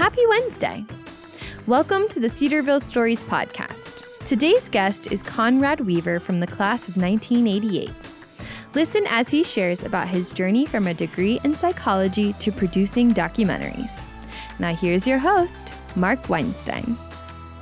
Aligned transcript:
Happy 0.00 0.26
Wednesday! 0.28 0.82
Welcome 1.66 2.08
to 2.08 2.20
the 2.20 2.30
Cedarville 2.30 2.80
Stories 2.80 3.22
podcast. 3.24 4.24
Today's 4.24 4.66
guest 4.70 5.12
is 5.12 5.22
Conrad 5.22 5.80
Weaver 5.80 6.20
from 6.20 6.40
the 6.40 6.46
class 6.46 6.88
of 6.88 6.96
1988. 6.96 7.90
Listen 8.72 9.04
as 9.08 9.28
he 9.28 9.44
shares 9.44 9.84
about 9.84 10.08
his 10.08 10.32
journey 10.32 10.64
from 10.64 10.86
a 10.86 10.94
degree 10.94 11.38
in 11.44 11.52
psychology 11.52 12.32
to 12.38 12.50
producing 12.50 13.12
documentaries. 13.12 14.06
Now, 14.58 14.74
here's 14.74 15.06
your 15.06 15.18
host, 15.18 15.70
Mark 15.94 16.30
Weinstein. 16.30 16.96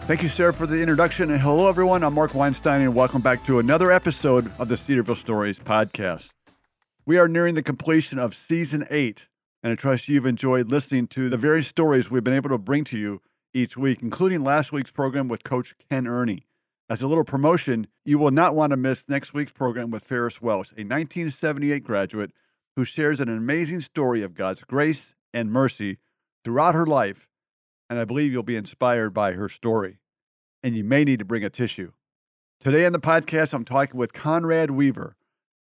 Thank 0.02 0.22
you, 0.22 0.28
Sarah, 0.28 0.54
for 0.54 0.68
the 0.68 0.80
introduction. 0.80 1.32
And 1.32 1.40
hello, 1.40 1.68
everyone. 1.68 2.04
I'm 2.04 2.14
Mark 2.14 2.36
Weinstein, 2.36 2.82
and 2.82 2.94
welcome 2.94 3.20
back 3.20 3.44
to 3.46 3.58
another 3.58 3.90
episode 3.90 4.48
of 4.60 4.68
the 4.68 4.76
Cedarville 4.76 5.16
Stories 5.16 5.58
podcast. 5.58 6.28
We 7.04 7.18
are 7.18 7.26
nearing 7.26 7.56
the 7.56 7.64
completion 7.64 8.20
of 8.20 8.32
season 8.32 8.86
eight, 8.90 9.26
and 9.62 9.72
I 9.72 9.76
trust 9.76 10.08
you've 10.08 10.26
enjoyed 10.26 10.70
listening 10.70 11.06
to 11.08 11.28
the 11.28 11.36
various 11.36 11.66
stories 11.66 12.10
we've 12.10 12.24
been 12.24 12.34
able 12.34 12.50
to 12.50 12.58
bring 12.58 12.84
to 12.84 12.98
you 12.98 13.20
each 13.52 13.76
week, 13.76 13.98
including 14.02 14.44
last 14.44 14.72
week's 14.72 14.90
program 14.90 15.28
with 15.28 15.42
Coach 15.42 15.74
Ken 15.90 16.06
Ernie. 16.06 16.46
As 16.90 17.02
a 17.02 17.06
little 17.06 17.24
promotion, 17.24 17.86
you 18.04 18.18
will 18.18 18.30
not 18.30 18.54
want 18.54 18.70
to 18.70 18.76
miss 18.76 19.04
next 19.08 19.34
week's 19.34 19.52
program 19.52 19.90
with 19.90 20.04
Ferris 20.04 20.40
Welch, 20.40 20.70
a 20.72 20.84
1978 20.84 21.84
graduate 21.84 22.32
who 22.76 22.84
shares 22.84 23.20
an 23.20 23.28
amazing 23.28 23.80
story 23.80 24.22
of 24.22 24.34
God's 24.34 24.62
grace 24.62 25.14
and 25.34 25.50
mercy 25.50 25.98
throughout 26.44 26.74
her 26.74 26.86
life. 26.86 27.28
And 27.90 27.98
I 27.98 28.04
believe 28.04 28.32
you'll 28.32 28.42
be 28.42 28.56
inspired 28.56 29.10
by 29.12 29.32
her 29.32 29.48
story. 29.48 29.98
And 30.62 30.76
you 30.76 30.84
may 30.84 31.04
need 31.04 31.18
to 31.18 31.24
bring 31.24 31.44
a 31.44 31.50
tissue. 31.50 31.92
Today 32.60 32.86
on 32.86 32.92
the 32.92 33.00
podcast, 33.00 33.52
I'm 33.52 33.64
talking 33.64 33.98
with 33.98 34.12
Conrad 34.12 34.70
Weaver, 34.70 35.16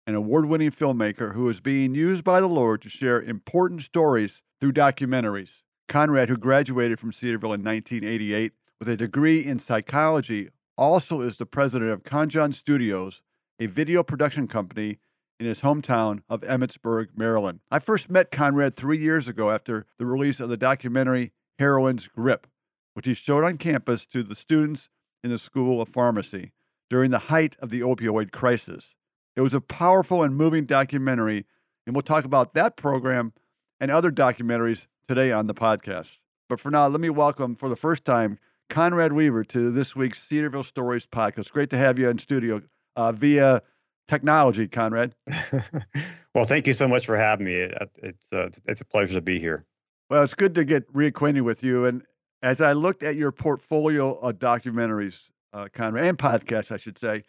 an 0.07 0.15
award 0.15 0.45
winning 0.45 0.71
filmmaker 0.71 1.33
who 1.33 1.49
is 1.49 1.59
being 1.59 1.93
used 1.93 2.23
by 2.23 2.39
the 2.39 2.47
Lord 2.47 2.81
to 2.81 2.89
share 2.89 3.21
important 3.21 3.81
stories 3.81 4.41
through 4.59 4.71
documentaries. 4.71 5.63
Conrad, 5.89 6.29
who 6.29 6.37
graduated 6.37 6.97
from 6.97 7.11
Cedarville 7.11 7.53
in 7.53 7.63
1988 7.63 8.53
with 8.79 8.87
a 8.87 8.95
degree 8.95 9.43
in 9.43 9.59
psychology 9.59 10.49
also 10.77 11.19
is 11.19 11.35
the 11.35 11.45
president 11.45 11.91
of 11.91 12.03
Conjo 12.03 12.53
Studios, 12.53 13.21
a 13.59 13.65
video 13.65 14.01
production 14.01 14.47
company 14.47 14.99
in 15.41 15.45
his 15.45 15.59
hometown 15.59 16.21
of 16.29 16.41
Emmitsburg, 16.41 17.09
Maryland. 17.17 17.59
I 17.69 17.79
first 17.79 18.09
met 18.09 18.31
Conrad 18.31 18.75
three 18.75 18.97
years 18.97 19.27
ago 19.27 19.51
after 19.51 19.85
the 19.99 20.05
release 20.05 20.39
of 20.39 20.47
the 20.47 20.57
documentary 20.57 21.33
Heroin's 21.57 22.07
Grip, 22.07 22.47
which 22.93 23.07
he 23.07 23.13
showed 23.13 23.43
on 23.43 23.57
campus 23.57 24.05
to 24.07 24.23
the 24.23 24.35
students 24.35 24.87
in 25.21 25.31
the 25.31 25.37
School 25.37 25.81
of 25.81 25.89
Pharmacy 25.89 26.53
during 26.89 27.11
the 27.11 27.19
height 27.27 27.57
of 27.59 27.71
the 27.71 27.81
opioid 27.81 28.31
crisis. 28.31 28.95
It 29.37 29.41
was 29.41 29.53
a 29.53 29.61
powerful 29.61 30.23
and 30.23 30.35
moving 30.35 30.65
documentary, 30.65 31.45
and 31.85 31.95
we'll 31.95 32.01
talk 32.01 32.25
about 32.25 32.55
that 32.55 32.75
program 32.75 33.33
and 33.79 33.91
other 33.91 34.09
documentaries 34.09 34.87
today 35.07 35.31
on 35.31 35.45
the 35.45 35.53
podcast. 35.53 36.17
But 36.49 36.59
for 36.59 36.71
now, 36.71 36.87
let 36.87 36.99
me 36.99 37.11
welcome 37.11 37.55
for 37.55 37.69
the 37.69 37.75
first 37.75 38.03
time 38.03 38.39
Conrad 38.67 39.13
Weaver 39.13 39.43
to 39.43 39.69
this 39.69 39.95
week's 39.95 40.23
Cedarville 40.23 40.63
Stories 40.63 41.05
podcast. 41.05 41.51
Great 41.51 41.69
to 41.69 41.77
have 41.77 41.99
you 41.99 42.09
in 42.09 42.17
studio 42.17 42.63
uh, 42.95 43.11
via 43.11 43.61
technology, 44.07 44.67
Conrad. 44.67 45.13
well, 46.33 46.45
thank 46.45 46.65
you 46.65 46.73
so 46.73 46.87
much 46.87 47.05
for 47.05 47.15
having 47.15 47.45
me. 47.45 47.53
It, 47.53 47.91
it's 47.97 48.33
uh, 48.33 48.49
it's 48.65 48.81
a 48.81 48.85
pleasure 48.85 49.13
to 49.13 49.21
be 49.21 49.37
here. 49.37 49.67
Well, 50.09 50.23
it's 50.23 50.33
good 50.33 50.55
to 50.55 50.65
get 50.65 50.91
reacquainted 50.93 51.43
with 51.43 51.63
you. 51.63 51.85
And 51.85 52.01
as 52.41 52.59
I 52.59 52.73
looked 52.73 53.03
at 53.03 53.15
your 53.15 53.31
portfolio 53.31 54.15
of 54.15 54.39
documentaries, 54.39 55.29
uh, 55.53 55.67
Conrad, 55.71 56.05
and 56.05 56.17
podcasts, 56.17 56.71
I 56.71 56.77
should 56.77 56.97
say, 56.97 57.21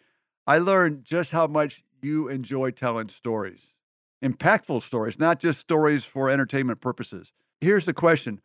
I 0.47 0.57
learned 0.57 1.05
just 1.05 1.31
how 1.33 1.45
much 1.45 1.83
you 2.03 2.27
enjoy 2.27 2.71
telling 2.71 3.09
stories, 3.09 3.75
impactful 4.23 4.81
stories, 4.81 5.19
not 5.19 5.39
just 5.39 5.59
stories 5.59 6.05
for 6.05 6.29
entertainment 6.29 6.81
purposes. 6.81 7.33
Here's 7.61 7.85
the 7.85 7.93
question 7.93 8.41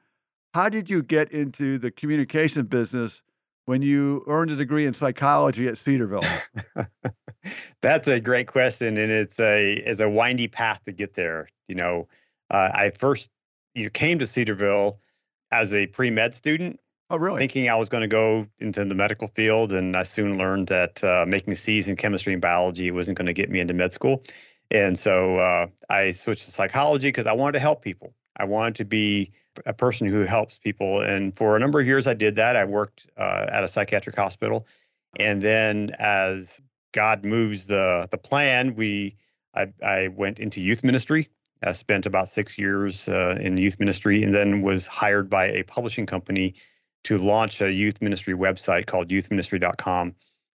how 0.55 0.69
did 0.69 0.89
you 0.89 1.03
get 1.03 1.33
into 1.33 1.79
the 1.79 1.91
communication 1.91 2.67
business 2.67 3.23
when 3.67 3.83
you 3.83 4.23
earned 4.29 4.51
a 4.51 4.57
degree 4.57 4.87
in 4.87 4.95
psychology 4.95 5.67
at 5.67 5.79
Cedarville? 5.79 6.23
That's 7.83 8.07
a 8.07 8.21
great 8.21 8.47
question, 8.47 8.97
and 8.97 9.11
it's 9.11 9.41
a 9.41 9.75
is 9.75 10.01
a 10.01 10.09
windy 10.09 10.49
path 10.49 10.81
to 10.87 10.93
get 10.93 11.15
there. 11.15 11.49
You 11.69 11.75
know, 11.75 12.09
uh, 12.51 12.71
I 12.73 12.93
first 12.97 13.31
you 13.75 13.85
know, 13.85 13.91
came 13.91 14.19
to 14.21 14.27
Cedarville 14.27 14.99
as 15.51 15.75
a 15.75 15.87
pre 15.89 16.11
med 16.11 16.35
student. 16.35 16.81
Oh, 17.11 17.19
really? 17.19 17.39
Thinking 17.39 17.69
I 17.69 17.75
was 17.75 17.89
going 17.89 18.01
to 18.01 18.09
go 18.09 18.47
into 18.59 18.85
the 18.85 18.95
medical 18.95 19.29
field, 19.29 19.73
and 19.73 19.97
I 19.97 20.05
soon 20.05 20.39
learned 20.39 20.69
that 20.69 21.05
uh, 21.05 21.25
making 21.29 21.55
C's 21.55 21.87
in 21.87 21.97
chemistry 21.97 22.33
and 22.33 22.41
biology 22.41 22.91
wasn't 22.91 23.19
going 23.19 23.27
to 23.27 23.35
get 23.35 23.51
me 23.51 23.61
into 23.61 23.75
med 23.75 23.93
school. 23.93 24.23
And 24.71 24.99
so 24.99 25.39
uh, 25.39 25.67
I 25.91 26.13
switched 26.13 26.47
to 26.47 26.51
psychology 26.51 27.09
because 27.09 27.27
I 27.27 27.33
wanted 27.33 27.53
to 27.53 27.59
help 27.61 27.83
people. 27.83 28.15
I 28.37 28.45
wanted 28.45 28.77
to 28.77 28.85
be 28.85 29.33
a 29.67 29.75
person 29.75 30.09
who 30.09 30.23
helps 30.23 30.59
people. 30.59 31.01
And 31.01 31.37
for 31.37 31.57
a 31.57 31.61
number 31.61 31.79
of 31.79 31.87
years, 31.87 32.07
I 32.07 32.15
did 32.15 32.37
that. 32.37 32.57
I 32.57 32.65
worked 32.65 33.07
uh, 33.17 33.47
at 33.49 33.63
a 33.63 33.69
psychiatric 33.69 34.17
hospital, 34.17 34.67
and 35.19 35.43
then 35.43 35.91
as 35.99 36.61
God 36.93 37.25
moves 37.25 37.67
the 37.67 38.09
the 38.11 38.19
plan, 38.19 38.75
we 38.75 39.17
I, 39.55 39.73
I 39.85 40.09
went 40.09 40.39
into 40.39 40.61
youth 40.61 40.83
ministry. 40.83 41.29
I 41.63 41.73
spent 41.73 42.07
about 42.07 42.29
six 42.29 42.59
years 42.59 43.09
uh, 43.09 43.39
in 43.41 43.57
youth 43.59 43.79
ministry, 43.79 44.23
and 44.23 44.35
then 44.35 44.63
was 44.63 44.87
hired 44.87 45.29
by 45.29 45.47
a 45.49 45.63
publishing 45.65 46.07
company 46.07 46.55
to 47.05 47.19
launch 47.19 47.61
a 47.61 47.71
youth 47.71 48.03
ministry 48.03 48.35
website 48.35 48.87
called 48.87 49.09
youthministry.com. 49.09 50.15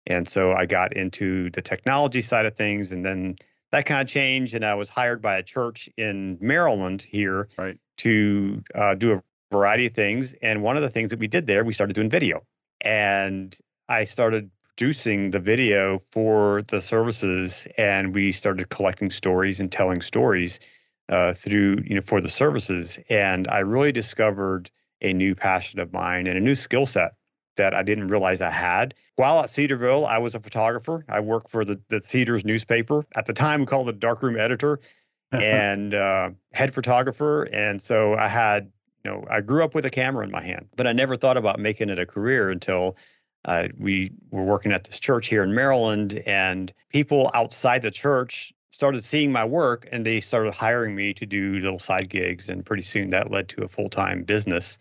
And 0.06 0.28
so 0.28 0.52
I 0.52 0.66
got 0.66 0.96
into 0.96 1.50
the 1.50 1.62
technology 1.62 2.22
side 2.22 2.46
of 2.46 2.54
things, 2.56 2.92
and 2.92 3.04
then 3.04 3.36
that 3.72 3.86
kind 3.86 4.00
of 4.00 4.08
changed. 4.08 4.54
And 4.54 4.64
I 4.64 4.74
was 4.74 4.88
hired 4.88 5.20
by 5.20 5.36
a 5.36 5.42
church 5.42 5.88
in 5.96 6.38
Maryland 6.40 7.02
here 7.02 7.48
right 7.58 7.78
to 7.98 8.62
uh, 8.74 8.94
do 8.94 9.14
a 9.14 9.22
variety 9.50 9.86
of 9.86 9.94
things. 9.94 10.34
And 10.42 10.62
one 10.62 10.76
of 10.76 10.82
the 10.82 10.90
things 10.90 11.10
that 11.10 11.18
we 11.18 11.26
did 11.26 11.46
there, 11.46 11.64
we 11.64 11.72
started 11.72 11.94
doing 11.94 12.10
video. 12.10 12.40
And 12.80 13.56
I 13.88 14.04
started 14.04 14.50
producing 14.76 15.30
the 15.30 15.40
video 15.40 15.98
for 15.98 16.62
the 16.68 16.80
services, 16.80 17.66
and 17.78 18.14
we 18.14 18.30
started 18.30 18.68
collecting 18.68 19.10
stories 19.10 19.58
and 19.58 19.72
telling 19.72 20.02
stories 20.02 20.60
uh, 21.08 21.32
through, 21.32 21.78
you 21.84 21.94
know, 21.94 22.00
for 22.00 22.20
the 22.20 22.28
services. 22.28 22.98
And 23.08 23.48
I 23.48 23.60
really 23.60 23.92
discovered 23.92 24.70
a 25.00 25.12
new 25.12 25.34
passion 25.34 25.80
of 25.80 25.92
mine 25.92 26.26
and 26.26 26.36
a 26.36 26.40
new 26.40 26.54
skill 26.54 26.86
set 26.86 27.12
that 27.56 27.74
I 27.74 27.82
didn't 27.82 28.08
realize 28.08 28.40
I 28.40 28.50
had. 28.50 28.94
While 29.16 29.40
at 29.40 29.50
Cedarville, 29.50 30.06
I 30.06 30.18
was 30.18 30.34
a 30.34 30.40
photographer. 30.40 31.04
I 31.08 31.20
worked 31.20 31.48
for 31.50 31.64
the, 31.64 31.80
the 31.88 32.02
Cedars 32.02 32.44
newspaper. 32.44 33.06
At 33.14 33.26
the 33.26 33.32
time, 33.32 33.60
we 33.60 33.66
called 33.66 33.88
it 33.88 33.98
darkroom 33.98 34.38
editor. 34.38 34.80
and 35.32 35.94
uh, 35.94 36.30
head 36.52 36.72
photographer. 36.72 37.44
And 37.44 37.80
so 37.82 38.14
I 38.14 38.28
had, 38.28 38.70
you 39.04 39.10
know, 39.10 39.24
I 39.28 39.40
grew 39.40 39.64
up 39.64 39.74
with 39.74 39.84
a 39.84 39.90
camera 39.90 40.24
in 40.24 40.30
my 40.30 40.42
hand, 40.42 40.68
but 40.76 40.86
I 40.86 40.92
never 40.92 41.16
thought 41.16 41.36
about 41.36 41.58
making 41.58 41.88
it 41.88 41.98
a 41.98 42.06
career 42.06 42.50
until 42.50 42.96
uh, 43.44 43.68
we 43.78 44.12
were 44.30 44.44
working 44.44 44.72
at 44.72 44.84
this 44.84 45.00
church 45.00 45.28
here 45.28 45.42
in 45.42 45.54
Maryland, 45.54 46.22
and 46.26 46.72
people 46.90 47.30
outside 47.34 47.82
the 47.82 47.90
church 47.90 48.52
started 48.76 49.02
seeing 49.02 49.32
my 49.32 49.42
work 49.42 49.88
and 49.90 50.04
they 50.04 50.20
started 50.20 50.52
hiring 50.52 50.94
me 50.94 51.14
to 51.14 51.24
do 51.24 51.54
little 51.54 51.78
side 51.78 52.10
gigs. 52.10 52.50
And 52.50 52.62
pretty 52.62 52.82
soon 52.82 53.08
that 53.08 53.30
led 53.30 53.48
to 53.48 53.62
a 53.62 53.68
full 53.68 53.88
time 53.88 54.22
business 54.22 54.78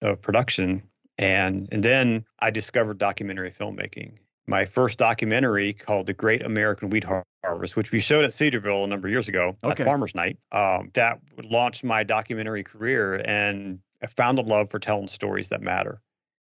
of 0.00 0.22
production. 0.22 0.82
And, 1.18 1.68
and 1.70 1.82
then 1.82 2.24
I 2.38 2.50
discovered 2.50 2.96
documentary 2.96 3.50
filmmaking 3.50 4.16
my 4.46 4.64
first 4.64 4.96
documentary 4.96 5.74
called 5.74 6.06
The 6.06 6.14
Great 6.14 6.42
American 6.42 6.88
Wheat 6.88 7.04
Harvest, 7.44 7.76
which 7.76 7.92
we 7.92 8.00
showed 8.00 8.24
at 8.24 8.32
Cedarville 8.32 8.84
a 8.84 8.86
number 8.86 9.08
of 9.08 9.12
years 9.12 9.28
ago 9.28 9.54
okay. 9.62 9.82
at 9.82 9.86
Farmers 9.86 10.14
Night. 10.14 10.38
Um, 10.52 10.90
that 10.94 11.20
launched 11.42 11.84
my 11.84 12.04
documentary 12.04 12.62
career, 12.62 13.16
and 13.26 13.80
I 14.02 14.06
found 14.06 14.38
a 14.38 14.42
love 14.42 14.70
for 14.70 14.78
telling 14.78 15.08
stories 15.08 15.48
that 15.48 15.60
matter. 15.60 16.00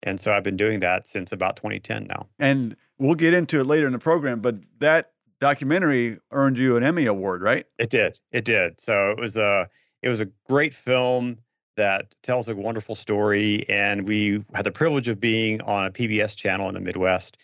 And 0.04 0.18
so 0.20 0.32
I've 0.32 0.44
been 0.44 0.56
doing 0.56 0.80
that 0.80 1.08
since 1.08 1.32
about 1.32 1.58
2010 1.58 2.06
now. 2.06 2.28
And 2.38 2.76
we'll 3.00 3.16
get 3.16 3.34
into 3.34 3.60
it 3.60 3.66
later 3.66 3.86
in 3.86 3.92
the 3.92 4.00
program, 4.00 4.40
but 4.40 4.60
that 4.80 5.12
documentary 5.40 6.20
earned 6.32 6.58
you 6.58 6.78
an 6.78 6.84
Emmy 6.84 7.06
award, 7.06 7.42
right? 7.42 7.66
It 7.78 7.90
did. 7.90 8.20
It 8.32 8.46
did. 8.46 8.80
So 8.80 9.12
it 9.12 9.20
was 9.20 9.38
a 9.38 9.68
it 10.02 10.10
was 10.10 10.22
a 10.22 10.28
great 10.48 10.74
film 10.74 11.38
that 11.76 12.14
tells 12.24 12.48
a 12.50 12.56
wonderful 12.56 12.96
story, 12.96 13.68
and 13.70 14.08
we 14.08 14.44
had 14.54 14.66
the 14.66 14.72
privilege 14.72 15.08
of 15.08 15.20
being 15.20 15.62
on 15.62 15.86
a 15.86 15.92
PBS 15.92 16.36
channel 16.36 16.68
in 16.68 16.74
the 16.74 16.82
Midwest 16.82 17.38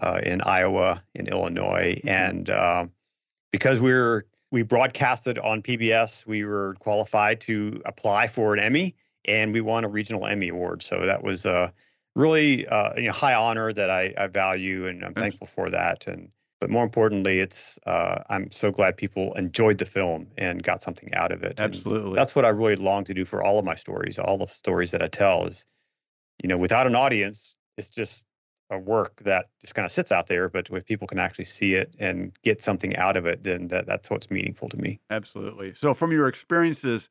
uh, 0.00 0.20
in 0.22 0.40
Iowa, 0.42 1.02
in 1.14 1.28
Illinois, 1.28 1.96
mm-hmm. 1.98 2.08
and 2.08 2.50
uh, 2.50 2.86
because 3.50 3.80
we 3.80 3.92
are 3.92 4.24
we 4.50 4.62
broadcasted 4.62 5.38
on 5.38 5.62
PBS, 5.62 6.26
we 6.26 6.44
were 6.44 6.76
qualified 6.78 7.40
to 7.40 7.80
apply 7.86 8.28
for 8.28 8.52
an 8.52 8.60
Emmy, 8.60 8.94
and 9.24 9.52
we 9.52 9.60
won 9.60 9.84
a 9.84 9.88
regional 9.88 10.26
Emmy 10.26 10.48
award. 10.48 10.82
So 10.82 11.06
that 11.06 11.24
was 11.24 11.46
a 11.46 11.72
really 12.14 12.66
uh, 12.68 12.94
you 12.96 13.06
know, 13.06 13.12
high 13.12 13.34
honor 13.34 13.72
that 13.72 13.90
I, 13.90 14.12
I 14.16 14.26
value, 14.26 14.86
and 14.86 15.04
I'm 15.04 15.14
thankful 15.14 15.46
for 15.46 15.70
that. 15.70 16.06
And 16.06 16.28
but 16.62 16.70
more 16.70 16.84
importantly, 16.84 17.40
it's 17.40 17.76
uh, 17.86 18.22
I'm 18.30 18.48
so 18.52 18.70
glad 18.70 18.96
people 18.96 19.34
enjoyed 19.34 19.78
the 19.78 19.84
film 19.84 20.28
and 20.38 20.62
got 20.62 20.80
something 20.80 21.12
out 21.12 21.32
of 21.32 21.42
it. 21.42 21.58
Absolutely, 21.58 22.10
and 22.10 22.16
that's 22.16 22.36
what 22.36 22.44
I 22.44 22.50
really 22.50 22.76
long 22.76 23.02
to 23.06 23.12
do 23.12 23.24
for 23.24 23.42
all 23.42 23.58
of 23.58 23.64
my 23.64 23.74
stories. 23.74 24.16
All 24.16 24.38
the 24.38 24.46
stories 24.46 24.92
that 24.92 25.02
I 25.02 25.08
tell 25.08 25.44
is, 25.44 25.64
you 26.40 26.48
know, 26.48 26.56
without 26.56 26.86
an 26.86 26.94
audience, 26.94 27.56
it's 27.76 27.90
just 27.90 28.26
a 28.70 28.78
work 28.78 29.16
that 29.24 29.46
just 29.60 29.74
kind 29.74 29.84
of 29.84 29.90
sits 29.90 30.12
out 30.12 30.28
there, 30.28 30.48
but 30.48 30.70
if 30.70 30.86
people 30.86 31.08
can 31.08 31.18
actually 31.18 31.46
see 31.46 31.74
it 31.74 31.92
and 31.98 32.32
get 32.44 32.62
something 32.62 32.94
out 32.94 33.16
of 33.16 33.26
it, 33.26 33.42
then 33.42 33.66
that, 33.66 33.86
that's 33.86 34.08
what's 34.08 34.30
meaningful 34.30 34.68
to 34.68 34.76
me. 34.76 35.00
Absolutely. 35.10 35.74
So, 35.74 35.94
from 35.94 36.12
your 36.12 36.28
experiences, 36.28 37.08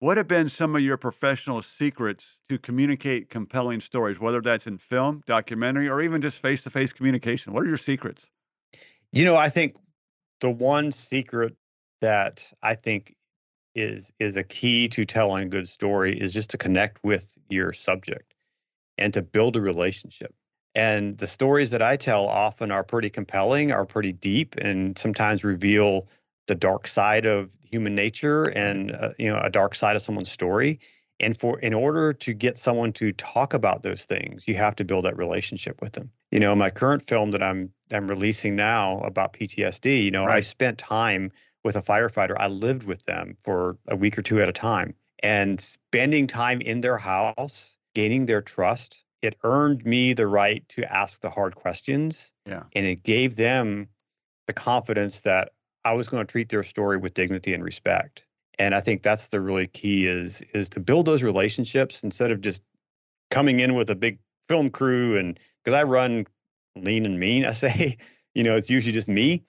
What 0.00 0.16
have 0.16 0.28
been 0.28 0.48
some 0.48 0.74
of 0.76 0.82
your 0.82 0.96
professional 0.96 1.62
secrets 1.62 2.40
to 2.48 2.58
communicate 2.58 3.30
compelling 3.30 3.80
stories, 3.80 4.20
whether 4.20 4.40
that's 4.40 4.66
in 4.66 4.78
film, 4.78 5.22
documentary, 5.26 5.88
or 5.88 6.02
even 6.02 6.20
just 6.20 6.38
face 6.38 6.62
to 6.62 6.70
face 6.70 6.92
communication? 6.92 7.52
What 7.52 7.62
are 7.62 7.68
your 7.68 7.78
secrets? 7.78 8.30
You 9.14 9.24
know, 9.24 9.36
I 9.36 9.48
think 9.48 9.76
the 10.40 10.50
one 10.50 10.90
secret 10.90 11.54
that 12.00 12.52
I 12.64 12.74
think 12.74 13.14
is 13.76 14.12
is 14.18 14.36
a 14.36 14.42
key 14.42 14.88
to 14.88 15.04
telling 15.04 15.44
a 15.44 15.48
good 15.48 15.68
story 15.68 16.20
is 16.20 16.32
just 16.32 16.50
to 16.50 16.58
connect 16.58 16.98
with 17.04 17.38
your 17.48 17.72
subject 17.72 18.34
and 18.98 19.14
to 19.14 19.22
build 19.22 19.54
a 19.54 19.60
relationship. 19.60 20.34
And 20.74 21.16
the 21.16 21.28
stories 21.28 21.70
that 21.70 21.80
I 21.80 21.96
tell 21.96 22.26
often 22.26 22.72
are 22.72 22.82
pretty 22.82 23.08
compelling, 23.08 23.70
are 23.70 23.86
pretty 23.86 24.12
deep, 24.12 24.56
and 24.56 24.98
sometimes 24.98 25.44
reveal 25.44 26.08
the 26.48 26.56
dark 26.56 26.88
side 26.88 27.24
of 27.24 27.56
human 27.70 27.94
nature 27.94 28.46
and 28.46 28.90
uh, 28.90 29.10
you 29.16 29.28
know 29.28 29.38
a 29.38 29.48
dark 29.48 29.76
side 29.76 29.94
of 29.94 30.02
someone's 30.02 30.32
story. 30.32 30.80
And 31.20 31.36
for 31.36 31.60
in 31.60 31.72
order 31.72 32.12
to 32.12 32.34
get 32.34 32.58
someone 32.58 32.92
to 32.94 33.12
talk 33.12 33.54
about 33.54 33.84
those 33.84 34.02
things, 34.02 34.48
you 34.48 34.56
have 34.56 34.74
to 34.74 34.84
build 34.84 35.04
that 35.04 35.16
relationship 35.16 35.80
with 35.80 35.92
them. 35.92 36.10
You 36.34 36.40
know, 36.40 36.56
my 36.56 36.68
current 36.68 37.00
film 37.00 37.30
that 37.30 37.44
I'm 37.44 37.72
I'm 37.92 38.08
releasing 38.08 38.56
now 38.56 38.98
about 39.02 39.34
PTSD, 39.34 40.02
you 40.02 40.10
know, 40.10 40.24
right. 40.24 40.38
I 40.38 40.40
spent 40.40 40.78
time 40.78 41.30
with 41.62 41.76
a 41.76 41.80
firefighter. 41.80 42.34
I 42.36 42.48
lived 42.48 42.82
with 42.82 43.04
them 43.04 43.36
for 43.40 43.78
a 43.86 43.94
week 43.94 44.18
or 44.18 44.22
two 44.22 44.42
at 44.42 44.48
a 44.48 44.52
time. 44.52 44.94
And 45.22 45.60
spending 45.60 46.26
time 46.26 46.60
in 46.60 46.80
their 46.80 46.98
house, 46.98 47.76
gaining 47.94 48.26
their 48.26 48.42
trust, 48.42 49.04
it 49.22 49.36
earned 49.44 49.86
me 49.86 50.12
the 50.12 50.26
right 50.26 50.68
to 50.70 50.92
ask 50.92 51.20
the 51.20 51.30
hard 51.30 51.54
questions. 51.54 52.32
Yeah. 52.46 52.64
And 52.74 52.84
it 52.84 53.04
gave 53.04 53.36
them 53.36 53.88
the 54.48 54.52
confidence 54.52 55.20
that 55.20 55.52
I 55.84 55.92
was 55.92 56.08
going 56.08 56.26
to 56.26 56.30
treat 56.30 56.48
their 56.48 56.64
story 56.64 56.96
with 56.96 57.14
dignity 57.14 57.54
and 57.54 57.62
respect. 57.62 58.26
And 58.58 58.74
I 58.74 58.80
think 58.80 59.04
that's 59.04 59.28
the 59.28 59.40
really 59.40 59.68
key 59.68 60.08
is 60.08 60.42
is 60.52 60.68
to 60.70 60.80
build 60.80 61.06
those 61.06 61.22
relationships 61.22 62.02
instead 62.02 62.32
of 62.32 62.40
just 62.40 62.60
coming 63.30 63.60
in 63.60 63.74
with 63.74 63.88
a 63.88 63.94
big 63.94 64.18
film 64.48 64.68
crew 64.68 65.16
and 65.16 65.38
because 65.64 65.76
I 65.76 65.82
run 65.82 66.26
lean 66.76 67.06
and 67.06 67.18
mean, 67.18 67.44
I 67.44 67.52
say, 67.52 67.96
you 68.34 68.42
know, 68.42 68.56
it's 68.56 68.70
usually 68.70 68.92
just 68.92 69.08
me 69.08 69.44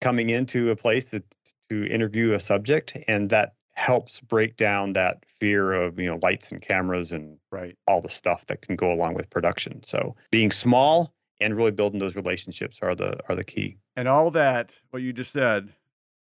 coming 0.00 0.30
into 0.30 0.70
a 0.70 0.76
place 0.76 1.10
to 1.10 1.22
to 1.68 1.86
interview 1.86 2.32
a 2.32 2.38
subject 2.38 2.96
and 3.08 3.30
that 3.30 3.54
helps 3.76 4.20
break 4.20 4.56
down 4.56 4.94
that 4.94 5.24
fear 5.26 5.72
of 5.72 5.98
you 5.98 6.06
know 6.06 6.18
lights 6.22 6.50
and 6.50 6.62
cameras 6.62 7.12
and 7.12 7.38
right. 7.52 7.76
all 7.86 8.00
the 8.00 8.08
stuff 8.08 8.46
that 8.46 8.62
can 8.62 8.74
go 8.74 8.90
along 8.92 9.14
with 9.14 9.28
production. 9.30 9.82
So 9.82 10.16
being 10.30 10.50
small 10.50 11.12
and 11.40 11.56
really 11.56 11.70
building 11.70 11.98
those 11.98 12.16
relationships 12.16 12.78
are 12.82 12.94
the 12.94 13.18
are 13.28 13.34
the 13.34 13.44
key. 13.44 13.76
And 13.94 14.08
all 14.08 14.30
that 14.32 14.80
what 14.90 15.02
you 15.02 15.12
just 15.12 15.32
said 15.32 15.70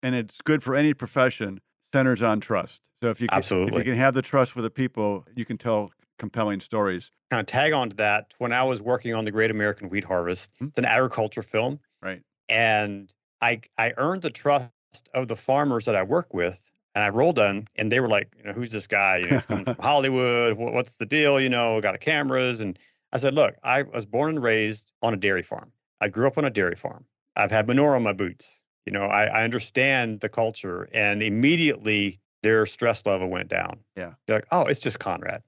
and 0.01 0.15
it's 0.15 0.41
good 0.41 0.63
for 0.63 0.75
any 0.75 0.93
profession 0.93 1.61
centers 1.91 2.23
on 2.23 2.39
trust. 2.39 2.81
So 3.01 3.09
if 3.09 3.21
you 3.21 3.27
can, 3.27 3.37
Absolutely. 3.37 3.73
if 3.73 3.85
you 3.85 3.91
can 3.91 3.99
have 3.99 4.15
the 4.15 4.21
trust 4.21 4.55
with 4.55 4.63
the 4.63 4.71
people 4.71 5.25
you 5.35 5.45
can 5.45 5.57
tell 5.57 5.91
compelling 6.23 6.61
stories 6.61 7.11
kind 7.29 7.41
of 7.41 7.45
tag 7.45 7.73
on 7.73 7.89
to 7.89 7.95
that 7.97 8.33
when 8.37 8.53
i 8.53 8.63
was 8.63 8.81
working 8.81 9.13
on 9.13 9.25
the 9.25 9.31
great 9.31 9.51
american 9.51 9.89
wheat 9.89 10.05
harvest 10.05 10.53
mm-hmm. 10.55 10.67
it's 10.67 10.77
an 10.77 10.85
agriculture 10.85 11.43
film 11.43 11.77
right 12.01 12.21
and 12.47 13.13
i 13.41 13.59
i 13.77 13.91
earned 13.97 14.21
the 14.21 14.29
trust 14.29 14.71
of 15.13 15.27
the 15.27 15.35
farmers 15.35 15.83
that 15.83 15.95
i 15.95 16.03
work 16.03 16.33
with 16.33 16.71
and 16.95 17.03
I 17.03 17.09
rolled 17.09 17.39
on, 17.39 17.67
and 17.75 17.91
they 17.91 17.99
were 17.99 18.07
like, 18.07 18.33
you 18.37 18.43
know, 18.43 18.53
who's 18.53 18.69
this 18.69 18.87
guy? 18.87 19.17
You 19.17 19.29
know, 19.29 19.35
he's 19.37 19.45
coming 19.45 19.65
from 19.65 19.77
Hollywood. 19.79 20.53
What's 20.53 20.97
the 20.97 21.05
deal? 21.05 21.39
You 21.41 21.49
know, 21.49 21.81
got 21.81 21.95
a 21.95 21.97
cameras. 21.97 22.61
And 22.61 22.77
I 23.11 23.17
said, 23.17 23.33
look, 23.33 23.55
I 23.63 23.83
was 23.83 24.05
born 24.05 24.29
and 24.29 24.43
raised 24.43 24.91
on 25.01 25.13
a 25.13 25.17
dairy 25.17 25.43
farm. 25.43 25.71
I 26.01 26.09
grew 26.09 26.27
up 26.27 26.37
on 26.37 26.45
a 26.45 26.49
dairy 26.49 26.75
farm. 26.75 27.05
I've 27.35 27.51
had 27.51 27.67
manure 27.67 27.95
on 27.95 28.03
my 28.03 28.13
boots. 28.13 28.61
You 28.85 28.93
know, 28.93 29.05
I, 29.05 29.25
I 29.25 29.43
understand 29.43 30.19
the 30.19 30.29
culture. 30.29 30.87
And 30.93 31.23
immediately 31.23 32.19
their 32.43 32.65
stress 32.65 33.05
level 33.05 33.27
went 33.27 33.49
down. 33.49 33.79
Yeah. 33.95 34.13
They're 34.27 34.37
like, 34.37 34.47
oh, 34.51 34.65
it's 34.65 34.79
just 34.79 34.99
Conrad. 34.99 35.41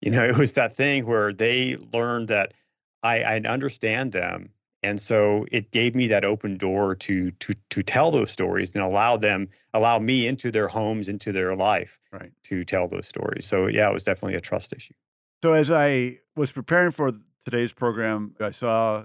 You 0.00 0.10
know, 0.10 0.24
it 0.28 0.36
was 0.36 0.54
that 0.54 0.76
thing 0.76 1.06
where 1.06 1.32
they 1.32 1.76
learned 1.92 2.28
that 2.28 2.54
I, 3.02 3.22
I 3.22 3.40
understand 3.40 4.12
them 4.12 4.50
and 4.82 5.00
so 5.00 5.44
it 5.50 5.70
gave 5.70 5.94
me 5.94 6.06
that 6.08 6.24
open 6.24 6.56
door 6.56 6.94
to 6.94 7.30
to 7.32 7.54
to 7.70 7.82
tell 7.82 8.10
those 8.10 8.30
stories 8.30 8.74
and 8.74 8.84
allow 8.84 9.16
them 9.16 9.48
allow 9.74 9.98
me 9.98 10.26
into 10.26 10.50
their 10.50 10.68
homes 10.68 11.08
into 11.08 11.32
their 11.32 11.56
life 11.56 11.98
right. 12.12 12.32
to 12.44 12.64
tell 12.64 12.88
those 12.88 13.06
stories. 13.06 13.46
So 13.46 13.66
yeah 13.66 13.88
it 13.88 13.92
was 13.92 14.04
definitely 14.04 14.36
a 14.36 14.40
trust 14.40 14.72
issue. 14.72 14.94
So 15.42 15.52
as 15.52 15.70
i 15.70 16.18
was 16.36 16.52
preparing 16.52 16.92
for 16.92 17.12
today's 17.44 17.72
program 17.72 18.34
i 18.40 18.50
saw 18.50 19.04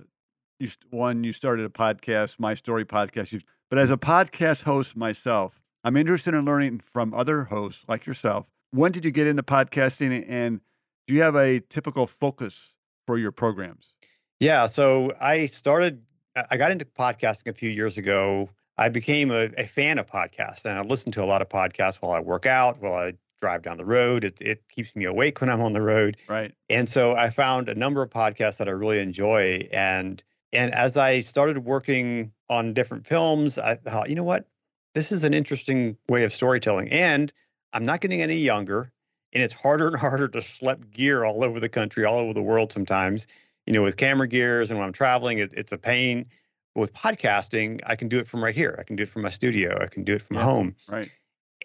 you 0.59 0.69
one 0.89 1.23
you 1.23 1.33
started 1.33 1.65
a 1.65 1.69
podcast 1.69 2.39
my 2.39 2.53
story 2.53 2.85
podcast. 2.85 3.31
You 3.31 3.41
but 3.69 3.79
as 3.79 3.89
a 3.89 3.97
podcast 3.97 4.63
host 4.63 4.95
myself 4.95 5.59
i'm 5.83 5.97
interested 5.97 6.33
in 6.33 6.45
learning 6.45 6.81
from 6.85 7.13
other 7.13 7.45
hosts 7.45 7.83
like 7.87 8.05
yourself. 8.05 8.45
When 8.71 8.91
did 8.91 9.05
you 9.05 9.11
get 9.11 9.27
into 9.27 9.43
podcasting 9.43 10.25
and 10.27 10.61
do 11.07 11.13
you 11.13 11.21
have 11.21 11.35
a 11.35 11.59
typical 11.59 12.07
focus 12.07 12.75
for 13.05 13.17
your 13.17 13.31
programs 13.31 13.93
yeah. 14.43 14.67
So 14.67 15.13
I 15.21 15.45
started, 15.45 16.03
I 16.35 16.57
got 16.57 16.69
into 16.71 16.83
podcasting 16.83 17.47
a 17.47 17.53
few 17.53 17.69
years 17.69 17.97
ago. 17.97 18.49
I 18.77 18.89
became 18.89 19.31
a, 19.31 19.49
a, 19.57 19.65
fan 19.65 19.99
of 19.99 20.05
podcasts 20.05 20.65
and 20.65 20.77
I 20.77 20.81
listen 20.81 21.13
to 21.13 21.23
a 21.23 21.25
lot 21.25 21.41
of 21.41 21.47
podcasts 21.47 21.97
while 22.01 22.11
I 22.11 22.19
work 22.19 22.45
out, 22.45 22.81
while 22.81 22.95
I 22.95 23.13
drive 23.39 23.61
down 23.61 23.77
the 23.77 23.85
road. 23.85 24.25
It, 24.25 24.41
it 24.41 24.63
keeps 24.67 24.97
me 24.97 25.05
awake 25.05 25.39
when 25.39 25.49
I'm 25.49 25.61
on 25.61 25.71
the 25.71 25.81
road. 25.81 26.17
Right. 26.27 26.53
And 26.69 26.89
so 26.89 27.15
I 27.15 27.29
found 27.29 27.69
a 27.69 27.75
number 27.75 28.01
of 28.01 28.09
podcasts 28.09 28.57
that 28.57 28.67
I 28.67 28.71
really 28.71 28.99
enjoy. 28.99 29.69
And 29.71 30.21
and 30.51 30.73
as 30.73 30.97
I 30.97 31.21
started 31.21 31.59
working 31.59 32.33
on 32.49 32.73
different 32.73 33.07
films, 33.07 33.57
I 33.57 33.75
thought, 33.75 34.09
you 34.09 34.15
know 34.15 34.25
what? 34.25 34.45
This 34.93 35.13
is 35.13 35.23
an 35.23 35.33
interesting 35.33 35.95
way 36.09 36.25
of 36.25 36.33
storytelling. 36.33 36.89
And 36.89 37.31
I'm 37.71 37.83
not 37.83 38.01
getting 38.01 38.21
any 38.21 38.37
younger. 38.37 38.91
And 39.33 39.43
it's 39.43 39.53
harder 39.53 39.87
and 39.87 39.95
harder 39.95 40.27
to 40.29 40.39
schlep 40.39 40.91
gear 40.91 41.23
all 41.23 41.43
over 41.43 41.59
the 41.59 41.69
country, 41.69 42.05
all 42.05 42.19
over 42.19 42.33
the 42.33 42.41
world 42.41 42.71
sometimes 42.71 43.27
you 43.65 43.73
know, 43.73 43.81
with 43.81 43.97
camera 43.97 44.27
gears 44.27 44.69
and 44.69 44.79
when 44.79 44.87
I'm 44.87 44.93
traveling, 44.93 45.39
it, 45.39 45.53
it's 45.53 45.71
a 45.71 45.77
pain. 45.77 46.25
But 46.75 46.81
with 46.81 46.93
podcasting, 46.93 47.81
I 47.85 47.95
can 47.95 48.07
do 48.07 48.19
it 48.19 48.27
from 48.27 48.43
right 48.43 48.55
here. 48.55 48.75
I 48.79 48.83
can 48.83 48.95
do 48.95 49.03
it 49.03 49.09
from 49.09 49.21
my 49.21 49.29
studio. 49.29 49.77
I 49.79 49.87
can 49.87 50.03
do 50.03 50.13
it 50.13 50.21
from 50.21 50.37
yeah, 50.37 50.43
home. 50.43 50.75
Right. 50.87 51.09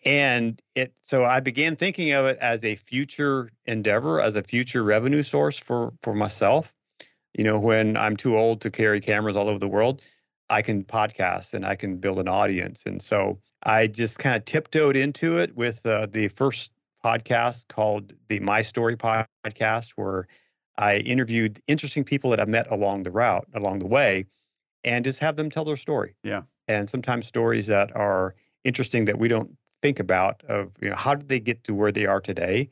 And 0.04 0.60
it 0.76 0.92
so 1.02 1.24
I 1.24 1.40
began 1.40 1.74
thinking 1.74 2.12
of 2.12 2.26
it 2.26 2.38
as 2.40 2.64
a 2.64 2.76
future 2.76 3.50
endeavor, 3.64 4.20
as 4.20 4.36
a 4.36 4.42
future 4.42 4.84
revenue 4.84 5.22
source 5.22 5.58
for 5.58 5.92
for 6.02 6.14
myself. 6.14 6.72
You 7.34 7.44
know, 7.44 7.58
when 7.58 7.96
I'm 7.96 8.16
too 8.16 8.36
old 8.36 8.60
to 8.60 8.70
carry 8.70 9.00
cameras 9.00 9.36
all 9.36 9.48
over 9.48 9.58
the 9.58 9.68
world, 9.68 10.02
I 10.48 10.62
can 10.62 10.84
podcast 10.84 11.54
and 11.54 11.66
I 11.66 11.74
can 11.74 11.96
build 11.96 12.20
an 12.20 12.28
audience. 12.28 12.84
And 12.86 13.02
so 13.02 13.40
I 13.62 13.88
just 13.88 14.18
kind 14.18 14.36
of 14.36 14.44
tiptoed 14.44 14.96
into 14.96 15.38
it 15.38 15.56
with 15.56 15.84
uh, 15.84 16.06
the 16.06 16.28
first 16.28 16.70
podcast 17.08 17.68
called 17.68 18.12
the 18.28 18.40
My 18.40 18.62
Story 18.62 18.96
podcast, 18.96 19.90
where 19.96 20.26
I 20.76 20.98
interviewed 20.98 21.60
interesting 21.66 22.04
people 22.04 22.30
that 22.30 22.40
I 22.40 22.44
met 22.44 22.70
along 22.70 23.02
the 23.04 23.10
route, 23.10 23.46
along 23.54 23.78
the 23.78 23.86
way, 23.86 24.26
and 24.84 25.04
just 25.04 25.18
have 25.20 25.36
them 25.36 25.50
tell 25.50 25.64
their 25.64 25.76
story. 25.76 26.14
Yeah. 26.22 26.42
And 26.66 26.88
sometimes 26.88 27.26
stories 27.26 27.66
that 27.68 27.94
are 27.96 28.34
interesting 28.64 29.06
that 29.06 29.18
we 29.18 29.28
don't 29.28 29.56
think 29.80 30.00
about 30.00 30.42
of 30.48 30.72
you 30.80 30.88
know 30.90 30.96
how 30.96 31.14
did 31.14 31.28
they 31.28 31.40
get 31.40 31.62
to 31.64 31.74
where 31.74 31.92
they 31.92 32.04
are 32.04 32.20
today 32.20 32.68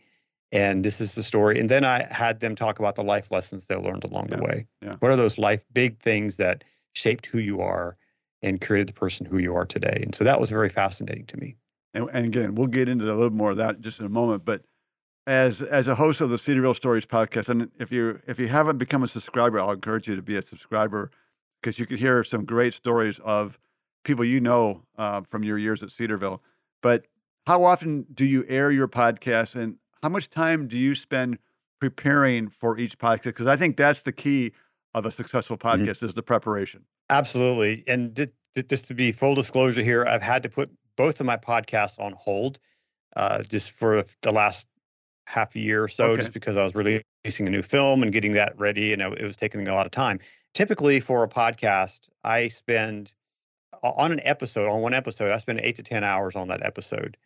and 0.50 0.84
this 0.84 1.00
is 1.00 1.14
the 1.14 1.22
story 1.22 1.58
and 1.58 1.68
then 1.68 1.84
i 1.84 2.02
had 2.12 2.40
them 2.40 2.56
talk 2.56 2.80
about 2.80 2.96
the 2.96 3.02
life 3.02 3.30
lessons 3.30 3.66
they 3.66 3.76
learned 3.76 4.02
along 4.02 4.26
yeah. 4.28 4.36
the 4.36 4.42
way 4.42 4.66
yeah. 4.82 4.96
what 4.98 5.12
are 5.12 5.16
those 5.16 5.38
life 5.38 5.64
big 5.72 5.96
things 6.00 6.36
that 6.36 6.64
shaped 6.94 7.26
who 7.26 7.38
you 7.38 7.60
are 7.60 7.96
and 8.42 8.60
created 8.60 8.88
the 8.88 8.92
person 8.92 9.24
who 9.24 9.38
you 9.38 9.54
are 9.54 9.64
today 9.64 10.00
and 10.02 10.16
so 10.16 10.24
that 10.24 10.40
was 10.40 10.50
very 10.50 10.68
fascinating 10.68 11.26
to 11.26 11.36
me 11.36 11.54
and, 11.96 12.08
and 12.12 12.26
again 12.26 12.54
we'll 12.54 12.66
get 12.66 12.88
into 12.88 13.04
a 13.04 13.14
little 13.14 13.30
more 13.30 13.50
of 13.52 13.56
that 13.56 13.80
just 13.80 14.00
in 14.00 14.06
a 14.06 14.10
moment 14.10 14.44
but 14.44 14.62
as 15.26 15.60
as 15.60 15.88
a 15.88 15.96
host 15.96 16.20
of 16.20 16.30
the 16.30 16.38
Cedarville 16.38 16.74
Stories 16.74 17.04
podcast, 17.04 17.48
and 17.48 17.70
if 17.78 17.90
you 17.90 18.20
if 18.26 18.38
you 18.38 18.48
haven't 18.48 18.78
become 18.78 19.02
a 19.02 19.08
subscriber, 19.08 19.60
I'll 19.60 19.72
encourage 19.72 20.06
you 20.06 20.14
to 20.16 20.22
be 20.22 20.36
a 20.36 20.42
subscriber 20.42 21.10
because 21.60 21.78
you 21.78 21.86
can 21.86 21.96
hear 21.96 22.22
some 22.22 22.44
great 22.44 22.74
stories 22.74 23.18
of 23.24 23.58
people 24.04 24.24
you 24.24 24.40
know 24.40 24.82
uh, 24.96 25.22
from 25.22 25.42
your 25.42 25.58
years 25.58 25.82
at 25.82 25.90
Cedarville. 25.90 26.42
But 26.82 27.06
how 27.46 27.64
often 27.64 28.06
do 28.12 28.24
you 28.24 28.44
air 28.48 28.70
your 28.70 28.88
podcast, 28.88 29.56
and 29.56 29.78
how 30.02 30.08
much 30.08 30.30
time 30.30 30.68
do 30.68 30.78
you 30.78 30.94
spend 30.94 31.38
preparing 31.80 32.48
for 32.48 32.78
each 32.78 32.98
podcast? 32.98 33.24
Because 33.24 33.46
I 33.48 33.56
think 33.56 33.76
that's 33.76 34.02
the 34.02 34.12
key 34.12 34.52
of 34.94 35.06
a 35.06 35.10
successful 35.10 35.58
mm-hmm. 35.58 35.82
podcast 35.82 35.96
mm-hmm. 35.96 36.06
is 36.06 36.14
the 36.14 36.22
preparation. 36.22 36.84
Absolutely, 37.10 37.82
and 37.88 38.14
d- 38.14 38.28
d- 38.54 38.62
just 38.62 38.86
to 38.86 38.94
be 38.94 39.10
full 39.10 39.34
disclosure 39.34 39.82
here, 39.82 40.04
I've 40.04 40.22
had 40.22 40.44
to 40.44 40.48
put 40.48 40.70
both 40.96 41.20
of 41.20 41.26
my 41.26 41.36
podcasts 41.36 41.98
on 41.98 42.12
hold 42.12 42.58
uh, 43.14 43.42
just 43.42 43.70
for 43.70 44.04
the 44.22 44.32
last 44.32 44.66
half 45.26 45.54
a 45.56 45.58
year 45.58 45.82
or 45.82 45.88
so 45.88 46.10
okay. 46.10 46.22
just 46.22 46.32
because 46.32 46.56
I 46.56 46.64
was 46.64 46.74
releasing 46.74 47.46
a 47.46 47.50
new 47.50 47.62
film 47.62 48.02
and 48.02 48.12
getting 48.12 48.32
that 48.32 48.58
ready 48.58 48.92
and 48.92 49.02
it 49.02 49.22
was 49.22 49.36
taking 49.36 49.62
me 49.62 49.70
a 49.70 49.74
lot 49.74 49.86
of 49.86 49.92
time. 49.92 50.20
Typically 50.54 51.00
for 51.00 51.24
a 51.24 51.28
podcast, 51.28 52.00
I 52.24 52.48
spend 52.48 53.12
on 53.82 54.12
an 54.12 54.20
episode, 54.22 54.68
on 54.68 54.80
one 54.80 54.94
episode, 54.94 55.32
I 55.32 55.38
spend 55.38 55.60
8 55.60 55.76
to 55.76 55.82
10 55.82 56.04
hours 56.04 56.36
on 56.36 56.48
that 56.48 56.64
episode. 56.64 57.16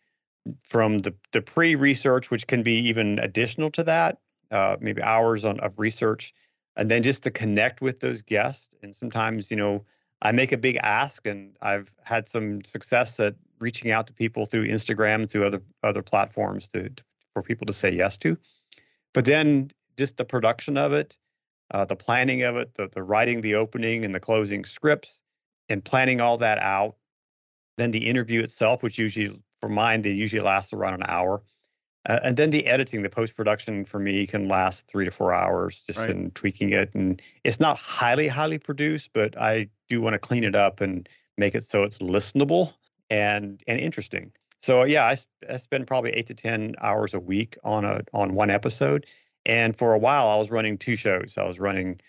From 0.65 0.97
the 0.97 1.13
the 1.33 1.41
pre-research 1.41 2.31
which 2.31 2.47
can 2.47 2.63
be 2.63 2.73
even 2.73 3.19
additional 3.19 3.69
to 3.71 3.83
that, 3.83 4.17
uh, 4.49 4.75
maybe 4.81 5.01
hours 5.01 5.45
on 5.45 5.59
of 5.59 5.79
research 5.79 6.33
and 6.75 6.89
then 6.89 7.03
just 7.03 7.23
to 7.23 7.31
connect 7.31 7.81
with 7.81 7.99
those 7.99 8.21
guests 8.21 8.73
and 8.81 8.95
sometimes, 8.95 9.51
you 9.51 9.57
know, 9.57 9.85
I 10.21 10.31
make 10.31 10.51
a 10.51 10.57
big 10.57 10.77
ask 10.77 11.25
and 11.27 11.55
I've 11.61 11.93
had 12.03 12.27
some 12.27 12.63
success 12.63 13.19
at 13.19 13.35
reaching 13.61 13.91
out 13.91 14.07
to 14.07 14.13
people 14.13 14.45
through 14.45 14.67
Instagram 14.67 15.29
through 15.29 15.45
other 15.45 15.61
other 15.83 16.01
platforms 16.01 16.67
to, 16.69 16.89
to 16.89 17.03
for 17.33 17.41
people 17.41 17.65
to 17.65 17.73
say 17.73 17.91
yes 17.91 18.17
to. 18.17 18.37
But 19.13 19.25
then 19.25 19.71
just 19.97 20.17
the 20.17 20.25
production 20.25 20.77
of 20.77 20.93
it, 20.93 21.17
uh, 21.71 21.85
the 21.85 21.95
planning 21.95 22.43
of 22.43 22.57
it, 22.57 22.73
the, 22.73 22.87
the 22.87 23.03
writing 23.03 23.41
the 23.41 23.55
opening 23.55 24.05
and 24.05 24.13
the 24.13 24.19
closing 24.19 24.65
scripts, 24.65 25.21
and 25.69 25.83
planning 25.83 26.21
all 26.21 26.37
that 26.37 26.59
out. 26.59 26.95
Then 27.77 27.91
the 27.91 28.07
interview 28.07 28.41
itself, 28.41 28.83
which 28.83 28.97
usually 28.97 29.31
for 29.61 29.69
mine, 29.69 30.01
they 30.01 30.11
usually 30.11 30.41
last 30.41 30.73
around 30.73 30.95
an 30.95 31.03
hour. 31.07 31.41
Uh, 32.09 32.19
and 32.23 32.35
then 32.35 32.49
the 32.49 32.65
editing, 32.65 33.03
the 33.03 33.09
post 33.09 33.35
production 33.35 33.85
for 33.85 33.99
me 33.99 34.25
can 34.25 34.47
last 34.47 34.87
three 34.87 35.05
to 35.05 35.11
four 35.11 35.33
hours 35.33 35.83
just 35.85 35.99
right. 35.99 36.09
in 36.09 36.31
tweaking 36.31 36.71
it. 36.71 36.93
And 36.95 37.21
it's 37.43 37.59
not 37.59 37.77
highly, 37.77 38.27
highly 38.27 38.57
produced, 38.57 39.11
but 39.13 39.39
I 39.39 39.67
do 39.87 40.01
want 40.01 40.15
to 40.15 40.19
clean 40.19 40.43
it 40.43 40.55
up 40.55 40.81
and 40.81 41.07
make 41.37 41.53
it 41.53 41.63
so 41.63 41.83
it's 41.83 41.99
listenable 41.99 42.73
and 43.11 43.61
and 43.67 43.79
interesting. 43.79 44.31
So 44.61 44.83
yeah, 44.83 45.05
I, 45.05 45.17
I 45.49 45.57
spend 45.57 45.85
probably 45.85 46.11
eight 46.11 46.27
to 46.27 46.33
ten 46.33 46.75
hours 46.81 47.13
a 47.13 47.19
week 47.19 47.57
on 47.63 47.85
a 47.85 48.01
on 48.13 48.33
one 48.33 48.49
episode. 48.49 49.05
And 49.45 49.75
for 49.75 49.93
a 49.93 49.99
while, 49.99 50.27
I 50.27 50.37
was 50.37 50.51
running 50.51 50.77
two 50.77 50.95
shows. 50.95 51.33
I 51.37 51.43
was 51.43 51.59
running 51.59 51.99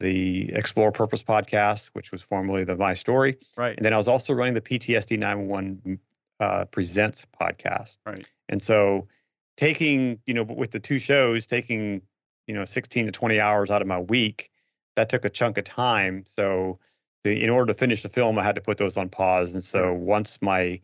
the 0.00 0.52
Explore 0.52 0.92
Purpose 0.92 1.22
podcast, 1.22 1.90
which 1.94 2.12
was 2.12 2.22
formerly 2.22 2.64
the 2.64 2.76
My 2.76 2.94
Story, 2.94 3.38
right? 3.56 3.76
And 3.76 3.84
then 3.84 3.92
I 3.92 3.96
was 3.96 4.08
also 4.08 4.32
running 4.32 4.54
the 4.54 4.60
PTSD 4.60 5.18
911 5.18 6.00
uh, 6.40 6.64
Presents 6.66 7.26
podcast, 7.40 7.98
right? 8.06 8.26
And 8.48 8.62
so 8.62 9.08
taking 9.56 10.18
you 10.26 10.34
know 10.34 10.42
with 10.42 10.70
the 10.70 10.80
two 10.80 10.98
shows 10.98 11.46
taking 11.46 12.02
you 12.46 12.54
know 12.54 12.64
16 12.64 13.06
to 13.06 13.12
20 13.12 13.40
hours 13.40 13.70
out 13.70 13.82
of 13.82 13.88
my 13.88 13.98
week 13.98 14.50
that 14.94 15.08
took 15.08 15.24
a 15.24 15.30
chunk 15.30 15.58
of 15.58 15.64
time 15.64 16.24
so 16.26 16.78
in 17.26 17.50
order 17.50 17.72
to 17.72 17.78
finish 17.78 18.02
the 18.02 18.08
film 18.08 18.38
i 18.38 18.42
had 18.42 18.54
to 18.54 18.60
put 18.60 18.78
those 18.78 18.96
on 18.96 19.08
pause 19.08 19.52
and 19.52 19.62
so 19.62 19.92
once 19.92 20.40
my 20.40 20.80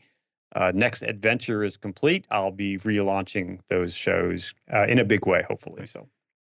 uh, 0.55 0.71
next 0.75 1.03
adventure 1.03 1.65
is 1.65 1.77
complete 1.77 2.27
i'll 2.31 2.51
be 2.51 2.79
relaunching 2.79 3.61
those 3.69 3.95
shows 3.95 4.55
uh, 4.73 4.87
in 4.87 4.99
a 4.99 5.05
big 5.05 5.27
way 5.27 5.43
hopefully 5.49 5.87
so 5.87 6.07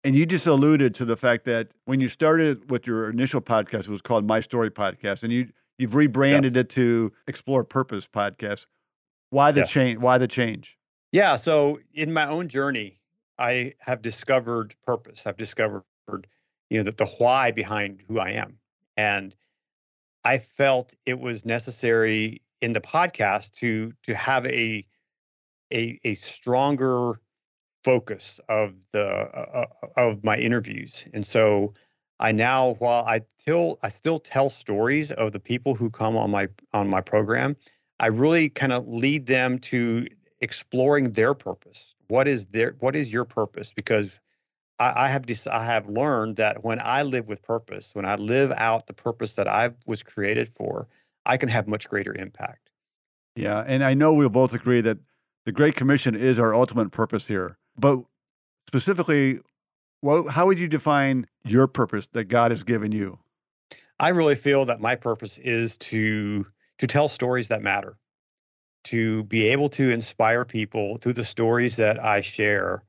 and 0.05 0.15
you 0.15 0.25
just 0.25 0.47
alluded 0.47 0.93
to 0.93 1.05
the 1.05 1.15
fact 1.15 1.45
that 1.45 1.69
when 1.85 2.01
you 2.01 2.09
started 2.09 2.69
with 2.69 2.87
your 2.87 3.09
initial 3.09 3.41
podcast 3.41 3.81
it 3.81 3.89
was 3.89 4.01
called 4.01 4.27
my 4.27 4.39
story 4.39 4.71
podcast 4.71 5.23
and 5.23 5.31
you 5.31 5.47
you've 5.77 5.95
rebranded 5.95 6.55
yes. 6.55 6.61
it 6.61 6.69
to 6.69 7.11
explore 7.27 7.63
purpose 7.63 8.07
podcast 8.07 8.65
why 9.29 9.51
the 9.51 9.61
yes. 9.61 9.69
change 9.69 9.99
why 9.99 10.17
the 10.17 10.27
change 10.27 10.77
yeah. 11.13 11.35
So 11.35 11.79
in 11.93 12.11
my 12.11 12.27
own 12.27 12.49
journey, 12.49 12.99
I 13.37 13.75
have 13.79 14.01
discovered 14.01 14.75
purpose. 14.83 15.27
I've 15.27 15.37
discovered, 15.37 15.83
you 16.69 16.79
know, 16.79 16.83
that 16.83 16.97
the 16.97 17.05
why 17.05 17.51
behind 17.51 18.01
who 18.07 18.19
I 18.19 18.31
am. 18.31 18.57
And 18.97 19.33
I 20.25 20.37
felt 20.37 20.93
it 21.05 21.19
was 21.19 21.45
necessary 21.45 22.41
in 22.61 22.73
the 22.73 22.81
podcast 22.81 23.51
to 23.53 23.93
to 24.03 24.15
have 24.15 24.45
a 24.47 24.85
a, 25.71 25.99
a 26.03 26.15
stronger 26.15 27.19
focus 27.83 28.39
of 28.47 28.75
the 28.91 29.05
uh, 29.05 29.65
uh 29.83 29.87
of 29.97 30.23
my 30.23 30.37
interviews. 30.37 31.03
And 31.13 31.25
so 31.25 31.73
I 32.19 32.31
now 32.31 32.75
while 32.75 33.03
I 33.05 33.21
still 33.37 33.79
I 33.83 33.89
still 33.89 34.19
tell 34.19 34.49
stories 34.49 35.11
of 35.11 35.33
the 35.33 35.39
people 35.39 35.75
who 35.75 35.89
come 35.89 36.15
on 36.15 36.31
my 36.31 36.47
on 36.73 36.89
my 36.89 37.01
program, 37.01 37.57
I 37.99 38.07
really 38.07 38.49
kind 38.49 38.71
of 38.71 38.87
lead 38.87 39.27
them 39.27 39.59
to 39.59 40.07
exploring 40.39 41.11
their 41.13 41.33
purpose. 41.33 41.95
What 42.07 42.27
is 42.27 42.45
their 42.47 42.75
what 42.79 42.95
is 42.95 43.11
your 43.11 43.25
purpose? 43.25 43.73
Because 43.73 44.19
I, 44.83 45.05
I 45.05 45.07
have 45.09 45.25
dis- 45.25 45.47
I 45.47 45.63
have 45.63 45.87
learned 45.87 46.35
that 46.37 46.63
when 46.63 46.79
I 46.79 47.03
live 47.03 47.29
with 47.29 47.41
purpose, 47.41 47.91
when 47.93 48.05
I 48.05 48.15
live 48.15 48.51
out 48.51 48.87
the 48.87 48.93
purpose 48.93 49.35
that 49.35 49.47
I 49.47 49.71
was 49.85 50.03
created 50.03 50.49
for, 50.49 50.87
I 51.25 51.37
can 51.37 51.49
have 51.49 51.67
much 51.67 51.87
greater 51.87 52.13
impact. 52.13 52.69
Yeah, 53.35 53.63
and 53.65 53.83
I 53.83 53.93
know 53.93 54.13
we'll 54.13 54.29
both 54.29 54.53
agree 54.53 54.81
that 54.81 54.97
the 55.45 55.51
Great 55.51 55.75
Commission 55.75 56.15
is 56.15 56.37
our 56.37 56.53
ultimate 56.53 56.91
purpose 56.91 57.27
here. 57.27 57.57
But 57.77 57.99
specifically, 58.67 59.39
what, 60.01 60.31
how 60.31 60.47
would 60.47 60.59
you 60.59 60.67
define 60.67 61.27
your 61.45 61.67
purpose 61.67 62.07
that 62.13 62.25
God 62.25 62.51
has 62.51 62.63
given 62.63 62.91
you? 62.91 63.19
I 63.99 64.09
really 64.09 64.35
feel 64.35 64.65
that 64.65 64.81
my 64.81 64.95
purpose 64.95 65.37
is 65.37 65.77
to 65.77 66.45
to 66.79 66.87
tell 66.87 67.07
stories 67.07 67.47
that 67.47 67.61
matter 67.61 67.97
to 68.85 69.23
be 69.23 69.47
able 69.47 69.69
to 69.69 69.91
inspire 69.91 70.43
people 70.43 70.97
through 70.97 71.13
the 71.13 71.23
stories 71.23 71.77
that 71.77 72.03
I 72.03 72.19
share 72.19 72.83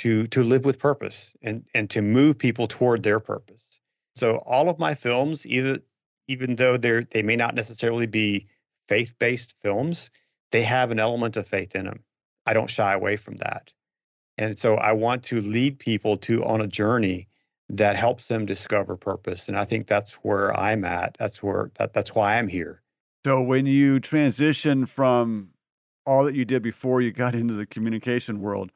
to 0.00 0.26
to 0.28 0.42
live 0.42 0.64
with 0.64 0.78
purpose 0.78 1.30
and 1.42 1.64
and 1.74 1.90
to 1.90 2.00
move 2.00 2.38
people 2.38 2.66
toward 2.66 3.02
their 3.02 3.20
purpose. 3.20 3.80
So 4.16 4.36
all 4.46 4.68
of 4.68 4.78
my 4.78 4.94
films, 4.94 5.46
either 5.46 5.80
even 6.26 6.56
though 6.56 6.76
they're 6.76 7.04
they 7.04 7.22
may 7.22 7.36
not 7.36 7.54
necessarily 7.54 8.06
be 8.06 8.46
faith-based 8.88 9.52
films, 9.62 10.10
they 10.52 10.62
have 10.62 10.90
an 10.90 10.98
element 10.98 11.36
of 11.36 11.46
faith 11.46 11.76
in 11.76 11.84
them. 11.84 12.00
I 12.46 12.54
don't 12.54 12.70
shy 12.70 12.94
away 12.94 13.16
from 13.16 13.36
that. 13.36 13.72
And 14.38 14.58
so 14.58 14.74
I 14.76 14.92
want 14.92 15.22
to 15.24 15.40
lead 15.42 15.78
people 15.78 16.16
to 16.18 16.42
on 16.44 16.62
a 16.62 16.66
journey 16.66 17.28
that 17.68 17.96
helps 17.96 18.26
them 18.26 18.46
discover 18.46 18.96
purpose. 18.96 19.48
And 19.48 19.56
I 19.56 19.66
think 19.66 19.86
that's 19.86 20.14
where 20.14 20.58
I'm 20.58 20.84
at. 20.84 21.16
That's 21.18 21.42
where 21.42 21.70
that, 21.74 21.92
that's 21.92 22.14
why 22.14 22.38
I'm 22.38 22.48
here. 22.48 22.80
So 23.26 23.42
when 23.42 23.66
you 23.66 24.00
transition 24.00 24.86
from 24.86 25.50
all 26.06 26.24
that 26.24 26.34
you 26.34 26.46
did 26.46 26.62
before 26.62 27.02
you 27.02 27.12
got 27.12 27.34
into 27.40 27.52
the 27.52 27.66
communication 27.66 28.40
world, 28.40 28.72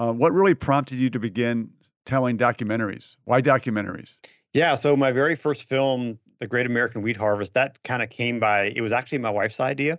uh, 0.00 0.12
what 0.12 0.32
really 0.32 0.54
prompted 0.54 0.98
you 0.98 1.10
to 1.10 1.18
begin 1.18 1.70
telling 2.06 2.38
documentaries? 2.38 3.16
Why 3.24 3.42
documentaries? 3.42 4.18
Yeah, 4.54 4.74
so 4.74 4.96
my 4.96 5.12
very 5.12 5.36
first 5.36 5.68
film, 5.68 6.18
The 6.40 6.46
Great 6.46 6.66
American 6.66 7.02
Wheat 7.02 7.16
Harvest, 7.16 7.54
that 7.54 7.80
kind 7.84 8.02
of 8.02 8.10
came 8.10 8.40
by. 8.40 8.72
It 8.74 8.80
was 8.80 8.90
actually 8.90 9.18
my 9.18 9.30
wife's 9.30 9.60
idea, 9.60 9.98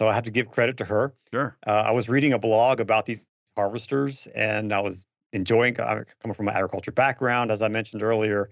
so 0.00 0.08
I 0.08 0.14
have 0.14 0.24
to 0.24 0.30
give 0.30 0.48
credit 0.48 0.78
to 0.78 0.84
her. 0.84 1.14
Sure. 1.32 1.56
Uh, 1.66 1.84
I 1.86 1.90
was 1.90 2.08
reading 2.08 2.32
a 2.32 2.38
blog 2.38 2.80
about 2.80 3.04
these 3.04 3.26
harvesters, 3.56 4.26
and 4.34 4.72
I 4.72 4.80
was 4.80 5.06
enjoying. 5.32 5.78
I'm 5.80 6.06
coming 6.22 6.34
from 6.34 6.48
an 6.48 6.54
agriculture 6.54 6.92
background, 6.92 7.50
as 7.50 7.60
I 7.60 7.68
mentioned 7.68 8.02
earlier, 8.02 8.48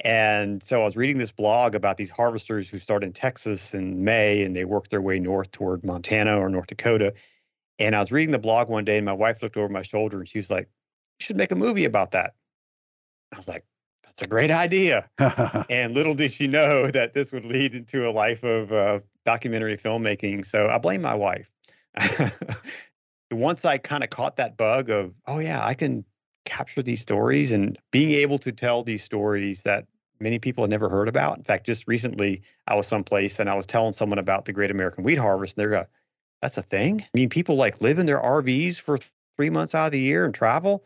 and 0.00 0.62
so 0.62 0.82
I 0.82 0.84
was 0.84 0.96
reading 0.96 1.18
this 1.18 1.32
blog 1.32 1.74
about 1.74 1.96
these 1.96 2.10
harvesters 2.10 2.68
who 2.68 2.78
start 2.78 3.02
in 3.02 3.12
Texas 3.12 3.72
in 3.72 4.04
May 4.04 4.42
and 4.42 4.54
they 4.54 4.66
work 4.66 4.88
their 4.88 5.00
way 5.00 5.18
north 5.18 5.50
toward 5.50 5.84
Montana 5.84 6.38
or 6.38 6.50
North 6.50 6.66
Dakota. 6.66 7.14
And 7.78 7.94
I 7.94 8.00
was 8.00 8.12
reading 8.12 8.32
the 8.32 8.38
blog 8.38 8.68
one 8.68 8.84
day 8.84 8.96
and 8.96 9.04
my 9.04 9.12
wife 9.12 9.42
looked 9.42 9.56
over 9.56 9.68
my 9.68 9.82
shoulder 9.82 10.18
and 10.18 10.28
she 10.28 10.38
was 10.38 10.50
like, 10.50 10.68
You 11.20 11.24
should 11.24 11.36
make 11.36 11.52
a 11.52 11.56
movie 11.56 11.84
about 11.84 12.12
that. 12.12 12.34
I 13.32 13.36
was 13.36 13.48
like, 13.48 13.64
That's 14.04 14.22
a 14.22 14.26
great 14.26 14.50
idea. 14.50 15.08
and 15.70 15.94
little 15.94 16.14
did 16.14 16.32
she 16.32 16.46
know 16.46 16.90
that 16.90 17.14
this 17.14 17.32
would 17.32 17.44
lead 17.44 17.74
into 17.74 18.08
a 18.08 18.12
life 18.12 18.42
of 18.42 18.72
uh, 18.72 19.00
documentary 19.24 19.76
filmmaking. 19.76 20.46
So 20.46 20.68
I 20.68 20.78
blame 20.78 21.02
my 21.02 21.14
wife. 21.14 21.50
Once 23.30 23.64
I 23.64 23.78
kind 23.78 24.04
of 24.04 24.10
caught 24.10 24.36
that 24.36 24.56
bug 24.56 24.88
of, 24.88 25.12
oh, 25.26 25.40
yeah, 25.40 25.64
I 25.64 25.74
can 25.74 26.04
capture 26.44 26.82
these 26.82 27.02
stories 27.02 27.50
and 27.50 27.76
being 27.90 28.12
able 28.12 28.38
to 28.38 28.52
tell 28.52 28.82
these 28.82 29.02
stories 29.02 29.62
that 29.62 29.86
many 30.20 30.38
people 30.38 30.64
had 30.64 30.70
never 30.70 30.88
heard 30.88 31.08
about. 31.08 31.36
In 31.36 31.44
fact, 31.44 31.66
just 31.66 31.86
recently 31.86 32.42
I 32.66 32.74
was 32.74 32.86
someplace 32.86 33.38
and 33.38 33.50
I 33.50 33.54
was 33.54 33.66
telling 33.66 33.92
someone 33.92 34.18
about 34.18 34.44
the 34.44 34.52
Great 34.52 34.70
American 34.70 35.04
Wheat 35.04 35.18
Harvest, 35.18 35.56
and 35.56 35.62
they're 35.62 35.70
going, 35.70 35.86
"That's 36.42 36.58
a 36.58 36.62
thing." 36.62 37.02
I 37.02 37.08
mean, 37.14 37.28
people 37.28 37.56
like 37.56 37.80
live 37.80 37.98
in 37.98 38.06
their 38.06 38.20
RVs 38.20 38.80
for 38.80 38.98
three 39.36 39.50
months 39.50 39.74
out 39.74 39.86
of 39.86 39.92
the 39.92 40.00
year 40.00 40.24
and 40.24 40.34
travel. 40.34 40.84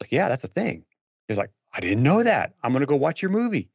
Like, 0.00 0.12
yeah, 0.12 0.28
that's 0.28 0.44
a 0.44 0.48
thing. 0.48 0.84
They're 1.26 1.36
like, 1.36 1.50
I 1.72 1.80
didn't 1.80 2.02
know 2.02 2.22
that. 2.22 2.54
I'm 2.62 2.72
going 2.72 2.80
to 2.80 2.86
go 2.86 2.96
watch 2.96 3.20
your 3.20 3.30
movie. 3.30 3.70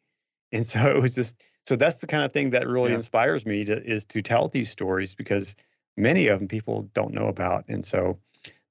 And 0.51 0.65
so 0.73 0.79
it 0.89 1.01
was 1.01 1.15
just 1.15 1.41
so 1.65 1.75
that's 1.75 1.99
the 1.99 2.07
kind 2.07 2.23
of 2.23 2.31
thing 2.31 2.49
that 2.51 2.67
really 2.67 2.89
yeah. 2.89 2.97
inspires 2.97 3.45
me 3.45 3.65
to 3.65 3.83
is 3.83 4.05
to 4.05 4.21
tell 4.21 4.47
these 4.47 4.69
stories 4.69 5.15
because 5.15 5.55
many 5.97 6.27
of 6.27 6.39
them 6.39 6.47
people 6.47 6.89
don't 6.93 7.13
know 7.13 7.27
about, 7.27 7.65
and 7.67 7.85
so 7.85 8.19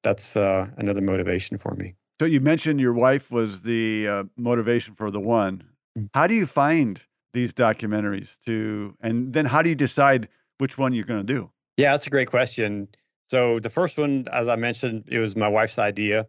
that's 0.02 0.36
uh, 0.36 0.68
another 0.76 1.00
motivation 1.00 1.56
for 1.56 1.74
me. 1.74 1.94
So 2.20 2.26
you 2.26 2.40
mentioned 2.40 2.80
your 2.80 2.92
wife 2.92 3.30
was 3.30 3.62
the 3.62 4.06
uh, 4.06 4.24
motivation 4.36 4.94
for 4.94 5.10
the 5.10 5.20
one. 5.20 5.64
Mm. 5.98 6.10
How 6.14 6.26
do 6.26 6.34
you 6.34 6.46
find 6.46 7.02
these 7.32 7.54
documentaries 7.54 8.38
to, 8.44 8.94
and 9.00 9.32
then 9.32 9.46
how 9.46 9.62
do 9.62 9.70
you 9.70 9.74
decide 9.74 10.28
which 10.58 10.76
one 10.76 10.92
you're 10.92 11.06
going 11.06 11.26
to 11.26 11.32
do? 11.32 11.50
Yeah, 11.76 11.92
that's 11.92 12.06
a 12.06 12.10
great 12.10 12.28
question. 12.28 12.88
So 13.28 13.60
the 13.60 13.70
first 13.70 13.96
one, 13.96 14.28
as 14.30 14.48
I 14.48 14.56
mentioned, 14.56 15.04
it 15.08 15.18
was 15.18 15.36
my 15.36 15.48
wife's 15.48 15.78
idea. 15.78 16.26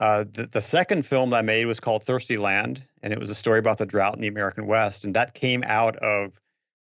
Uh, 0.00 0.24
the, 0.30 0.46
the 0.46 0.60
second 0.60 1.06
film 1.06 1.30
that 1.30 1.38
I 1.38 1.42
made 1.42 1.66
was 1.66 1.80
called 1.80 2.04
Thirsty 2.04 2.36
Land, 2.36 2.82
and 3.02 3.12
it 3.12 3.18
was 3.18 3.30
a 3.30 3.34
story 3.34 3.58
about 3.58 3.78
the 3.78 3.86
drought 3.86 4.14
in 4.14 4.20
the 4.20 4.28
American 4.28 4.66
West, 4.66 5.04
and 5.04 5.14
that 5.14 5.34
came 5.34 5.62
out 5.64 5.96
of 5.96 6.32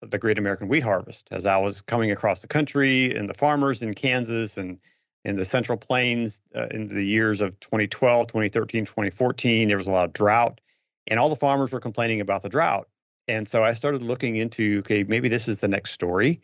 the 0.01 0.17
Great 0.17 0.38
American 0.38 0.67
Wheat 0.67 0.84
Harvest. 0.84 1.27
As 1.31 1.46
I 1.46 1.58
was 1.58 1.81
coming 1.81 2.12
across 2.12 2.41
the 2.41 2.48
country 2.48 3.15
and 3.15 3.29
the 3.29 3.34
farmers 3.34 3.81
in 3.81 3.93
Kansas 3.93 4.58
and 4.58 4.79
in 5.25 5.36
the 5.36 5.46
Central 5.46 5.77
Plains 5.77 6.41
uh, 6.55 6.67
in 6.72 6.88
the 6.88 7.03
years 7.03 7.41
of 7.41 7.60
2012, 7.60 8.27
2013, 8.27 8.86
2014. 8.86 9.67
There 9.67 9.77
was 9.77 9.88
a 9.88 9.91
lot 9.91 10.05
of 10.05 10.13
drought, 10.13 10.62
and 11.08 11.19
all 11.19 11.29
the 11.29 11.36
farmers 11.36 11.72
were 11.72 11.79
complaining 11.79 12.22
about 12.22 12.41
the 12.41 12.50
drought. 12.50 12.88
And 13.27 13.48
so 13.48 13.63
I 13.63 13.74
started 13.74 14.01
looking 14.01 14.38
into, 14.38 14.79
okay, 14.79 15.03
maybe 15.03 15.29
this 15.29 15.48
is 15.48 15.60
the 15.60 15.67
next 15.67 15.91
story. 15.91 16.41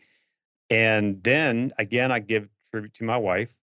And 0.70 1.22
then 1.22 1.72
again, 1.78 2.10
I 2.12 2.18
give 2.18 2.48
tribute 2.70 2.94
to 2.94 3.04
my 3.04 3.16
wife. 3.16 3.54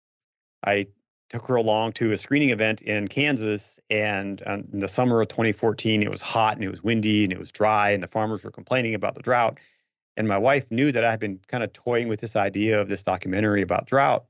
I 0.65 0.87
took 1.31 1.47
her 1.47 1.57
along 1.57 1.93
to 1.93 2.13
a 2.13 2.17
screening 2.17 2.51
event 2.51 2.83
in 2.83 3.09
Kansas. 3.09 3.81
And 3.91 4.43
um, 4.47 4.65
in 4.73 4.81
the 4.81 4.89
summer 4.89 5.21
of 5.21 5.29
2014, 5.29 6.03
it 6.03 6.11
was 6.11 6.21
hot 6.21 6.57
and 6.57 6.65
it 6.65 6.69
was 6.69 6.83
windy 6.83 7.25
and 7.25 7.33
it 7.33 7.39
was 7.39 7.51
dry, 7.51 7.91
and 7.91 8.03
the 8.03 8.09
farmers 8.09 8.45
were 8.45 8.51
complaining 8.51 8.95
about 8.95 9.15
the 9.15 9.23
drought. 9.23 9.59
And 10.17 10.29
my 10.29 10.39
wife 10.39 10.71
knew 10.71 10.93
that 10.93 11.05
I 11.05 11.11
had 11.11 11.21
been 11.21 11.41
kind 11.49 11.65
of 11.65 11.73
toying 11.73 12.09
with 12.09 12.21
this 12.21 12.37
idea 12.37 12.81
of 12.81 12.89
this 12.89 13.03
documentary 13.03 13.63
about 13.63 13.87
drought. 13.87 14.27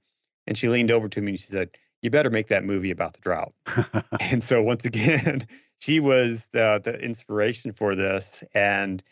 And 0.46 0.56
she 0.56 0.68
leaned 0.68 0.90
over 0.90 1.08
to 1.08 1.20
me 1.20 1.32
and 1.32 1.40
she 1.40 1.46
said, 1.46 1.70
you 2.02 2.10
better 2.10 2.30
make 2.30 2.48
that 2.48 2.64
movie 2.64 2.90
about 2.90 3.14
the 3.14 3.20
drought. 3.20 3.52
and 4.20 4.42
so 4.42 4.62
once 4.62 4.84
again, 4.84 5.46
she 5.78 6.00
was 6.00 6.48
the, 6.52 6.80
the 6.82 6.98
inspiration 6.98 7.72
for 7.72 7.94
this. 7.94 8.44
And 8.54 9.02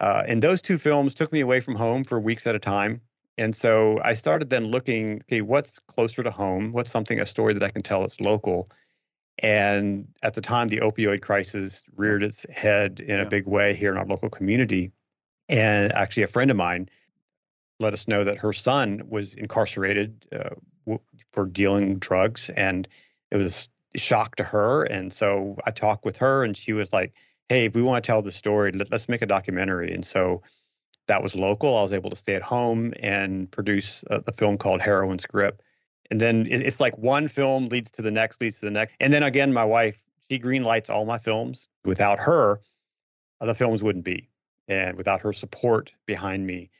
uh, 0.00 0.24
and 0.26 0.42
those 0.42 0.62
two 0.62 0.78
films 0.78 1.14
took 1.14 1.32
me 1.32 1.40
away 1.40 1.60
from 1.60 1.74
home 1.74 2.04
for 2.04 2.18
weeks 2.20 2.46
at 2.46 2.54
a 2.54 2.58
time. 2.58 3.00
And 3.38 3.56
so 3.56 4.00
I 4.04 4.14
started 4.14 4.50
then 4.50 4.66
looking, 4.66 5.20
okay, 5.22 5.40
what's 5.40 5.78
closer 5.88 6.22
to 6.22 6.30
home? 6.30 6.72
What's 6.72 6.90
something, 6.90 7.18
a 7.18 7.26
story 7.26 7.54
that 7.54 7.62
I 7.62 7.70
can 7.70 7.82
tell 7.82 8.00
that's 8.00 8.20
local? 8.20 8.66
And 9.38 10.06
at 10.22 10.34
the 10.34 10.42
time, 10.42 10.68
the 10.68 10.80
opioid 10.80 11.22
crisis 11.22 11.82
reared 11.96 12.22
its 12.22 12.44
head 12.50 13.00
in 13.00 13.16
yeah. 13.16 13.22
a 13.22 13.28
big 13.28 13.46
way 13.46 13.74
here 13.74 13.90
in 13.90 13.96
our 13.96 14.06
local 14.06 14.28
community. 14.28 14.92
And 15.48 15.92
actually, 15.92 16.24
a 16.24 16.28
friend 16.28 16.50
of 16.50 16.56
mine 16.56 16.88
let 17.80 17.94
us 17.94 18.06
know 18.06 18.22
that 18.24 18.38
her 18.38 18.52
son 18.52 19.02
was 19.08 19.34
incarcerated 19.34 20.26
uh, 20.32 20.50
w- 20.84 21.00
for 21.32 21.46
dealing 21.46 21.98
drugs. 21.98 22.50
And 22.50 22.86
it 23.30 23.38
was 23.38 23.68
a 23.94 23.98
shock 23.98 24.36
to 24.36 24.44
her. 24.44 24.84
And 24.84 25.12
so 25.12 25.56
I 25.64 25.70
talked 25.70 26.04
with 26.04 26.18
her, 26.18 26.44
and 26.44 26.56
she 26.56 26.74
was 26.74 26.92
like, 26.92 27.14
hey, 27.48 27.66
if 27.66 27.74
we 27.74 27.82
want 27.82 28.02
to 28.02 28.06
tell 28.06 28.22
the 28.22 28.32
story, 28.32 28.72
let, 28.72 28.92
us 28.92 29.08
make 29.08 29.22
a 29.22 29.26
documentary. 29.26 29.92
And 29.92 30.04
so 30.04 30.42
that 31.08 31.22
was 31.22 31.34
local. 31.34 31.76
I 31.76 31.82
was 31.82 31.92
able 31.92 32.10
to 32.10 32.16
stay 32.16 32.34
at 32.34 32.42
home 32.42 32.94
and 33.00 33.50
produce 33.50 34.04
a, 34.10 34.22
a 34.26 34.32
film 34.32 34.58
called 34.58 34.80
Heroin's 34.80 35.26
Grip. 35.26 35.62
And 36.10 36.20
then 36.20 36.46
it, 36.46 36.62
it's 36.62 36.80
like 36.80 36.96
one 36.98 37.28
film 37.28 37.68
leads 37.68 37.90
to 37.92 38.02
the 38.02 38.10
next, 38.10 38.40
leads 38.40 38.60
to 38.60 38.66
the 38.66 38.70
next. 38.70 38.94
And 39.00 39.12
then 39.12 39.22
again, 39.22 39.52
my 39.52 39.64
wife, 39.64 40.00
she 40.30 40.38
green 40.38 40.62
lights 40.62 40.90
all 40.90 41.04
my 41.04 41.18
films. 41.18 41.68
Without 41.84 42.20
her, 42.20 42.60
uh, 43.40 43.46
the 43.46 43.54
films 43.54 43.82
wouldn't 43.82 44.04
be. 44.04 44.28
And 44.68 44.96
without 44.96 45.20
her 45.20 45.32
support 45.32 45.92
behind 46.06 46.46
me, 46.46 46.70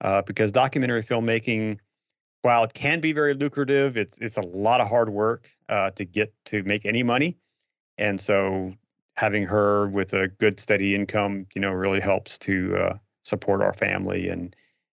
uh, 0.00 0.22
because 0.22 0.52
documentary 0.52 1.02
filmmaking, 1.02 1.78
while 2.42 2.64
it 2.64 2.74
can 2.74 3.00
be 3.00 3.12
very 3.12 3.34
lucrative, 3.34 3.96
it's 3.96 4.18
it's 4.18 4.36
a 4.36 4.42
lot 4.42 4.80
of 4.80 4.88
hard 4.88 5.08
work 5.08 5.48
uh, 5.68 5.90
to 5.92 6.04
get 6.04 6.32
to 6.46 6.62
make 6.64 6.84
any 6.84 7.02
money. 7.02 7.36
And 7.96 8.20
so 8.20 8.74
having 9.18 9.42
her 9.42 9.88
with 9.88 10.12
a 10.12 10.28
good 10.28 10.60
steady 10.60 10.94
income, 10.94 11.44
you 11.52 11.60
know, 11.60 11.72
really 11.72 11.98
helps 11.98 12.38
to 12.38 12.76
uh, 12.76 12.98
support 13.24 13.60
our 13.60 13.74
family. 13.74 14.28
And 14.28 14.54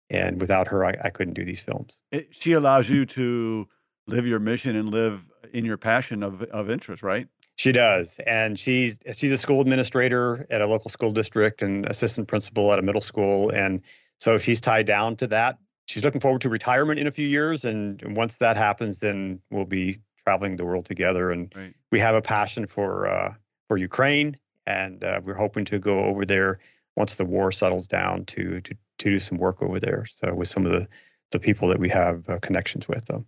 and 0.10 0.42
without 0.42 0.68
her, 0.68 0.84
I, 0.84 0.96
I 1.04 1.10
couldn't 1.10 1.36
do 1.36 1.46
these 1.46 1.62
films. 1.62 2.02
It, 2.12 2.28
she 2.32 2.54
allows 2.54 2.90
you 2.90 3.06
to 3.06 3.68
live 4.08 4.26
your 4.28 4.40
mission 4.40 4.76
and 4.76 4.90
live 4.90 5.24
in 5.54 5.64
your 5.64 5.78
passion 5.78 6.22
of 6.22 6.44
of 6.44 6.70
interest, 6.70 7.02
right? 7.02 7.28
She 7.56 7.72
does, 7.72 8.20
and 8.28 8.60
she's 8.60 9.00
she's 9.14 9.32
a 9.32 9.38
school 9.38 9.62
administrator 9.62 10.46
at 10.50 10.62
a 10.62 10.68
local 10.68 10.90
school 10.90 11.12
district 11.12 11.62
and 11.62 11.86
assistant 11.86 12.28
principal 12.28 12.74
at 12.74 12.80
a 12.80 12.82
middle 12.82 13.02
school, 13.02 13.50
and 13.52 13.82
so 14.18 14.38
she's 14.38 14.60
tied 14.60 14.86
down 14.86 15.16
to 15.18 15.28
that. 15.28 15.60
She's 15.86 16.04
looking 16.04 16.22
forward 16.22 16.42
to 16.42 16.50
retirement 16.50 17.00
in 17.00 17.08
a 17.08 17.12
few 17.12 17.28
years, 17.28 17.64
and, 17.64 18.04
once 18.16 18.38
that 18.38 18.58
happens, 18.58 19.00
then 19.00 19.40
we'll 19.50 19.66
be 19.66 20.00
traveling 20.24 20.58
the 20.58 20.66
world 20.66 20.86
together. 20.86 21.32
And 21.32 21.52
right. 21.56 21.74
we 21.92 22.00
have 22.00 22.16
a 22.16 22.22
passion 22.22 22.68
for 22.68 23.08
uh, 23.08 23.34
for 23.70 23.78
Ukraine, 23.78 24.36
and 24.66 25.02
uh, 25.04 25.22
we're 25.24 25.36
hoping 25.36 25.64
to 25.66 25.80
go 25.80 26.04
over 26.04 26.26
there 26.26 26.60
once 26.98 27.16
the 27.16 27.24
war 27.24 27.54
settles 27.54 27.88
down 27.88 28.26
to 28.26 28.60
to 28.62 28.76
to 28.98 29.10
do 29.10 29.20
some 29.20 29.38
work 29.38 29.62
over 29.62 29.80
there. 29.80 30.06
So 30.06 30.34
with 30.34 30.50
some 30.50 30.66
of 30.66 30.74
the 30.74 30.90
the 31.32 31.40
people 31.40 31.70
that 31.70 31.80
we 31.80 31.88
have 31.90 32.28
uh, 32.28 32.40
connections 32.40 32.88
with 32.88 33.06
them. 33.06 33.26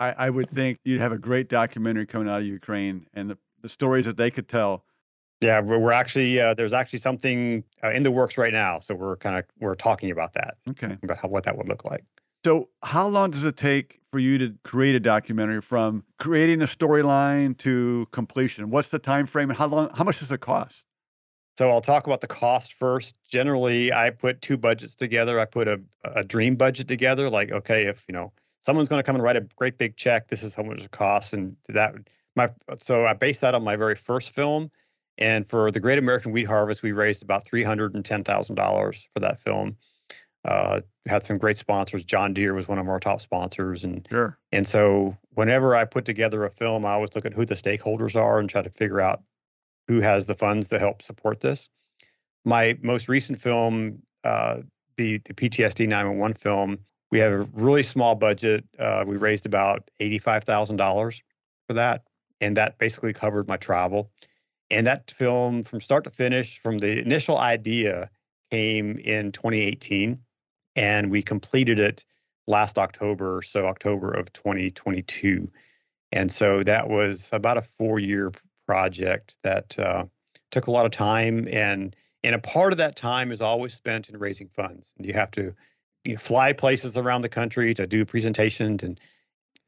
I, 0.00 0.14
I 0.16 0.30
would 0.30 0.48
think 0.48 0.78
you'd 0.84 1.00
have 1.00 1.12
a 1.12 1.18
great 1.18 1.48
documentary 1.48 2.06
coming 2.06 2.28
out 2.28 2.40
of 2.40 2.46
Ukraine 2.46 3.06
and 3.12 3.28
the, 3.28 3.38
the 3.60 3.68
stories 3.68 4.06
that 4.06 4.16
they 4.16 4.30
could 4.30 4.48
tell. 4.48 4.84
Yeah, 5.40 5.60
we're, 5.60 5.78
we're 5.78 5.92
actually 5.92 6.40
uh, 6.40 6.54
there's 6.54 6.72
actually 6.72 7.00
something 7.00 7.64
uh, 7.82 7.90
in 7.90 8.04
the 8.04 8.10
works 8.10 8.38
right 8.38 8.52
now, 8.52 8.78
so 8.78 8.94
we're 8.94 9.16
kind 9.16 9.36
of 9.36 9.44
we're 9.60 9.74
talking 9.74 10.10
about 10.10 10.32
that. 10.34 10.54
Okay, 10.70 10.96
about 11.02 11.18
how, 11.18 11.28
what 11.28 11.44
that 11.44 11.58
would 11.58 11.68
look 11.68 11.84
like. 11.84 12.04
So, 12.44 12.68
how 12.82 13.08
long 13.08 13.30
does 13.30 13.44
it 13.44 13.56
take 13.56 14.00
for 14.14 14.20
you 14.20 14.38
to 14.38 14.54
create 14.62 14.94
a 14.94 15.00
documentary 15.00 15.60
from 15.60 16.04
creating 16.20 16.60
the 16.60 16.66
storyline 16.66 17.58
to 17.58 18.06
completion? 18.12 18.70
What's 18.70 18.90
the 18.90 19.00
time 19.00 19.26
frame 19.26 19.50
and 19.50 19.58
how 19.58 19.66
long 19.66 19.90
how 19.92 20.04
much 20.04 20.20
does 20.20 20.30
it 20.30 20.40
cost? 20.40 20.84
So 21.58 21.68
I'll 21.68 21.80
talk 21.80 22.06
about 22.06 22.20
the 22.20 22.28
cost 22.28 22.74
first. 22.74 23.16
Generally, 23.28 23.92
I 23.92 24.10
put 24.10 24.40
two 24.40 24.56
budgets 24.56 24.94
together. 24.94 25.40
I 25.40 25.46
put 25.46 25.66
a, 25.66 25.80
a 26.04 26.22
dream 26.22 26.54
budget 26.54 26.86
together, 26.86 27.28
like 27.28 27.50
okay, 27.50 27.86
if 27.86 28.04
you 28.06 28.12
know 28.12 28.32
someone's 28.62 28.88
going 28.88 29.00
to 29.00 29.02
come 29.02 29.16
and 29.16 29.24
write 29.24 29.34
a 29.34 29.40
great 29.56 29.78
big 29.78 29.96
check, 29.96 30.28
this 30.28 30.44
is 30.44 30.54
how 30.54 30.62
much 30.62 30.80
it 30.80 30.92
costs, 30.92 31.32
and 31.32 31.56
that 31.70 31.94
my 32.36 32.48
so 32.78 33.06
I 33.06 33.14
based 33.14 33.40
that 33.40 33.56
on 33.56 33.64
my 33.64 33.74
very 33.74 33.96
first 33.96 34.30
film. 34.30 34.70
And 35.18 35.44
for 35.44 35.72
the 35.72 35.80
Great 35.80 35.98
American 35.98 36.30
Wheat 36.30 36.46
Harvest, 36.46 36.84
we 36.84 36.92
raised 36.92 37.24
about 37.24 37.44
three 37.44 37.64
hundred 37.64 37.96
and 37.96 38.04
ten 38.04 38.22
thousand 38.22 38.54
dollars 38.54 39.08
for 39.12 39.18
that 39.18 39.40
film. 39.40 39.76
Uh, 40.44 40.80
had 41.06 41.22
some 41.22 41.38
great 41.38 41.56
sponsors. 41.56 42.04
John 42.04 42.34
Deere 42.34 42.54
was 42.54 42.68
one 42.68 42.78
of 42.78 42.88
our 42.88 43.00
top 43.00 43.20
sponsors, 43.20 43.84
and 43.84 44.06
sure. 44.10 44.38
And 44.52 44.66
so 44.66 45.16
whenever 45.30 45.74
I 45.74 45.84
put 45.84 46.04
together 46.04 46.44
a 46.44 46.50
film, 46.50 46.84
I 46.84 46.92
always 46.92 47.14
look 47.14 47.24
at 47.24 47.32
who 47.32 47.44
the 47.44 47.54
stakeholders 47.54 48.14
are 48.14 48.38
and 48.38 48.48
try 48.48 48.62
to 48.62 48.70
figure 48.70 49.00
out 49.00 49.22
who 49.88 50.00
has 50.00 50.26
the 50.26 50.34
funds 50.34 50.68
to 50.68 50.78
help 50.78 51.02
support 51.02 51.40
this. 51.40 51.68
My 52.44 52.76
most 52.82 53.08
recent 53.08 53.38
film, 53.38 54.02
uh, 54.22 54.60
the 54.96 55.18
the 55.24 55.34
PTSD 55.34 55.88
911 55.88 56.34
film, 56.36 56.78
we 57.10 57.18
have 57.18 57.32
a 57.32 57.48
really 57.52 57.82
small 57.82 58.14
budget. 58.14 58.64
Uh, 58.78 59.04
we 59.06 59.16
raised 59.16 59.46
about 59.46 59.90
eighty 60.00 60.18
five 60.18 60.44
thousand 60.44 60.76
dollars 60.76 61.22
for 61.68 61.74
that, 61.74 62.02
and 62.40 62.56
that 62.56 62.78
basically 62.78 63.12
covered 63.12 63.48
my 63.48 63.56
travel. 63.56 64.10
And 64.70 64.86
that 64.86 65.10
film, 65.10 65.62
from 65.62 65.80
start 65.80 66.04
to 66.04 66.10
finish, 66.10 66.58
from 66.58 66.78
the 66.78 66.98
initial 66.98 67.38
idea, 67.38 68.10
came 68.50 68.98
in 68.98 69.32
2018 69.32 70.18
and 70.76 71.10
we 71.10 71.22
completed 71.22 71.78
it 71.78 72.04
last 72.46 72.78
October, 72.78 73.42
so 73.42 73.66
October 73.66 74.12
of 74.12 74.32
2022. 74.32 75.50
And 76.12 76.30
so 76.30 76.62
that 76.62 76.88
was 76.88 77.28
about 77.32 77.56
a 77.56 77.62
four 77.62 77.98
year 77.98 78.32
project 78.66 79.36
that 79.42 79.78
uh, 79.78 80.04
took 80.50 80.66
a 80.66 80.70
lot 80.70 80.86
of 80.86 80.92
time. 80.92 81.48
And, 81.50 81.94
and 82.22 82.34
a 82.34 82.38
part 82.38 82.72
of 82.72 82.78
that 82.78 82.96
time 82.96 83.32
is 83.32 83.40
always 83.40 83.74
spent 83.74 84.08
in 84.08 84.18
raising 84.18 84.48
funds. 84.48 84.92
And 84.96 85.06
you 85.06 85.12
have 85.14 85.30
to 85.32 85.54
you 86.04 86.12
know, 86.12 86.18
fly 86.18 86.52
places 86.52 86.96
around 86.96 87.22
the 87.22 87.28
country 87.28 87.74
to 87.74 87.86
do 87.86 88.04
presentations. 88.04 88.82
And 88.82 89.00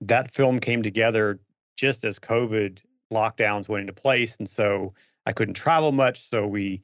that 0.01 0.31
film 0.31 0.61
came 0.61 0.83
together 0.83 1.41
just 1.77 2.05
as 2.05 2.19
COVID 2.19 2.79
lockdowns 3.13 3.69
went 3.69 3.83
into 3.83 3.93
place. 3.93 4.37
And 4.39 4.49
so 4.49 4.95
I 5.25 5.33
couldn't 5.33 5.55
travel 5.55 5.93
much. 5.93 6.29
So 6.29 6.47
we 6.47 6.83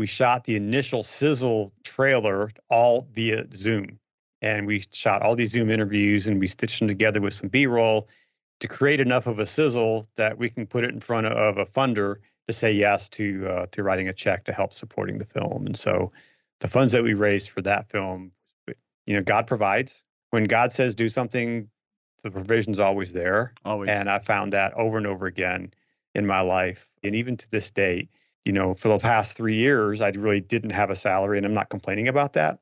we 0.00 0.06
shot 0.06 0.44
the 0.44 0.56
initial 0.56 1.02
sizzle 1.02 1.74
trailer 1.84 2.50
all 2.70 3.06
via 3.12 3.44
Zoom. 3.52 3.98
And 4.40 4.66
we 4.66 4.82
shot 4.94 5.20
all 5.20 5.36
these 5.36 5.50
Zoom 5.50 5.68
interviews 5.68 6.26
and 6.26 6.40
we 6.40 6.46
stitched 6.46 6.78
them 6.78 6.88
together 6.88 7.20
with 7.20 7.34
some 7.34 7.50
B 7.50 7.66
roll 7.66 8.08
to 8.60 8.66
create 8.66 9.02
enough 9.02 9.26
of 9.26 9.38
a 9.38 9.44
sizzle 9.44 10.06
that 10.16 10.38
we 10.38 10.48
can 10.48 10.66
put 10.66 10.84
it 10.84 10.90
in 10.94 11.00
front 11.00 11.26
of 11.26 11.58
a 11.58 11.66
funder 11.66 12.16
to 12.48 12.54
say 12.54 12.72
yes 12.72 13.10
to 13.10 13.46
uh, 13.46 13.66
to 13.72 13.82
writing 13.82 14.08
a 14.08 14.14
check 14.14 14.44
to 14.44 14.54
help 14.54 14.72
supporting 14.72 15.18
the 15.18 15.26
film. 15.26 15.66
And 15.66 15.76
so 15.76 16.12
the 16.60 16.68
funds 16.68 16.94
that 16.94 17.02
we 17.02 17.12
raised 17.12 17.50
for 17.50 17.60
that 17.60 17.90
film, 17.90 18.32
you 19.04 19.14
know, 19.14 19.22
God 19.22 19.46
provides. 19.46 20.02
When 20.30 20.44
God 20.44 20.72
says 20.72 20.94
do 20.94 21.10
something, 21.10 21.68
the 22.22 22.30
provision's 22.30 22.80
always 22.80 23.12
there. 23.12 23.52
Always. 23.66 23.90
And 23.90 24.08
I 24.08 24.18
found 24.18 24.54
that 24.54 24.72
over 24.72 24.96
and 24.96 25.06
over 25.06 25.26
again 25.26 25.74
in 26.14 26.26
my 26.26 26.40
life. 26.40 26.88
And 27.04 27.14
even 27.14 27.36
to 27.36 27.50
this 27.50 27.70
day, 27.70 28.08
you 28.44 28.52
know, 28.52 28.74
for 28.74 28.88
the 28.88 28.98
past 28.98 29.34
three 29.34 29.56
years, 29.56 30.00
I 30.00 30.10
really 30.10 30.40
didn't 30.40 30.70
have 30.70 30.90
a 30.90 30.96
salary, 30.96 31.36
and 31.36 31.46
I'm 31.46 31.54
not 31.54 31.68
complaining 31.68 32.08
about 32.08 32.32
that. 32.34 32.58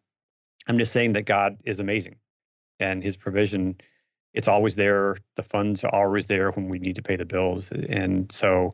I'm 0.67 0.79
just 0.79 0.93
saying 0.93 1.14
that 1.14 1.23
God 1.23 1.57
is 1.64 1.81
amazing 1.81 2.17
and 2.81 3.03
his 3.03 3.17
provision, 3.17 3.77
it's 4.35 4.49
always 4.49 4.75
there. 4.75 5.17
The 5.37 5.43
funds 5.43 5.85
are 5.85 5.95
always 5.95 6.27
there 6.27 6.51
when 6.53 6.69
we 6.69 6.79
need 6.79 6.97
to 6.97 7.03
pay 7.03 7.17
the 7.17 7.25
bills. 7.25 7.71
And 7.73 8.31
so 8.31 8.73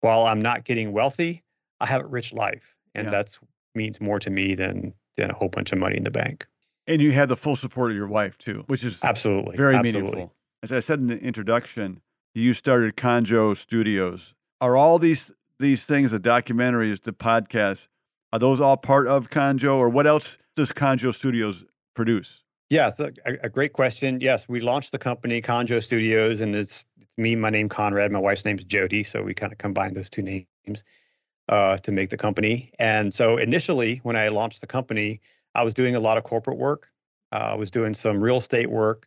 while 0.00 0.24
I'm 0.24 0.40
not 0.40 0.64
getting 0.64 0.92
wealthy, 0.92 1.42
I 1.80 1.86
have 1.86 2.02
a 2.02 2.06
rich 2.06 2.32
life. 2.32 2.76
And 2.94 3.06
yeah. 3.06 3.10
that's 3.10 3.38
means 3.74 4.00
more 4.00 4.18
to 4.18 4.30
me 4.30 4.54
than 4.54 4.94
than 5.16 5.30
a 5.30 5.34
whole 5.34 5.48
bunch 5.48 5.72
of 5.72 5.78
money 5.78 5.96
in 5.96 6.04
the 6.04 6.10
bank. 6.10 6.46
And 6.86 7.02
you 7.02 7.12
had 7.12 7.28
the 7.28 7.36
full 7.36 7.56
support 7.56 7.90
of 7.90 7.96
your 7.96 8.06
wife 8.06 8.38
too, 8.38 8.64
which 8.68 8.84
is 8.84 9.02
absolutely 9.02 9.56
very 9.56 9.74
absolutely. 9.74 10.02
meaningful. 10.02 10.34
As 10.62 10.72
I 10.72 10.80
said 10.80 10.98
in 10.98 11.08
the 11.08 11.18
introduction, 11.18 12.00
you 12.34 12.54
started 12.54 12.96
Conjo 12.96 13.56
Studios. 13.56 14.34
Are 14.60 14.76
all 14.76 14.98
these 14.98 15.32
these 15.58 15.84
things, 15.84 16.10
the 16.10 16.20
documentaries, 16.20 17.02
the 17.02 17.12
podcasts, 17.12 17.88
are 18.32 18.38
those 18.38 18.60
all 18.60 18.76
part 18.76 19.06
of 19.06 19.30
Conjo, 19.30 19.76
or 19.76 19.88
what 19.88 20.06
else 20.06 20.38
does 20.56 20.72
Conjo 20.72 21.14
Studios 21.14 21.64
produce? 21.94 22.42
Yes, 22.68 22.98
a, 22.98 23.12
a, 23.24 23.48
great 23.48 23.72
question. 23.72 24.20
Yes, 24.20 24.48
we 24.48 24.60
launched 24.60 24.90
the 24.90 24.98
company 24.98 25.40
Conjo 25.40 25.82
Studios, 25.82 26.40
and 26.40 26.56
it's, 26.56 26.84
it's 27.00 27.16
me, 27.16 27.36
my 27.36 27.48
name 27.48 27.68
Conrad, 27.68 28.10
my 28.10 28.18
wife's 28.18 28.44
name's 28.44 28.64
Jody, 28.64 29.04
so 29.04 29.22
we 29.22 29.34
kind 29.34 29.52
of 29.52 29.58
combined 29.58 29.94
those 29.94 30.10
two 30.10 30.22
names 30.22 30.84
uh, 31.48 31.78
to 31.78 31.92
make 31.92 32.10
the 32.10 32.16
company. 32.16 32.72
And 32.78 33.14
so 33.14 33.36
initially, 33.36 34.00
when 34.02 34.16
I 34.16 34.28
launched 34.28 34.60
the 34.60 34.66
company, 34.66 35.20
I 35.54 35.62
was 35.62 35.74
doing 35.74 35.94
a 35.94 36.00
lot 36.00 36.18
of 36.18 36.24
corporate 36.24 36.58
work. 36.58 36.90
Uh, 37.32 37.50
I 37.52 37.54
was 37.54 37.70
doing 37.70 37.94
some 37.94 38.22
real 38.22 38.38
estate 38.38 38.68
work, 38.68 39.06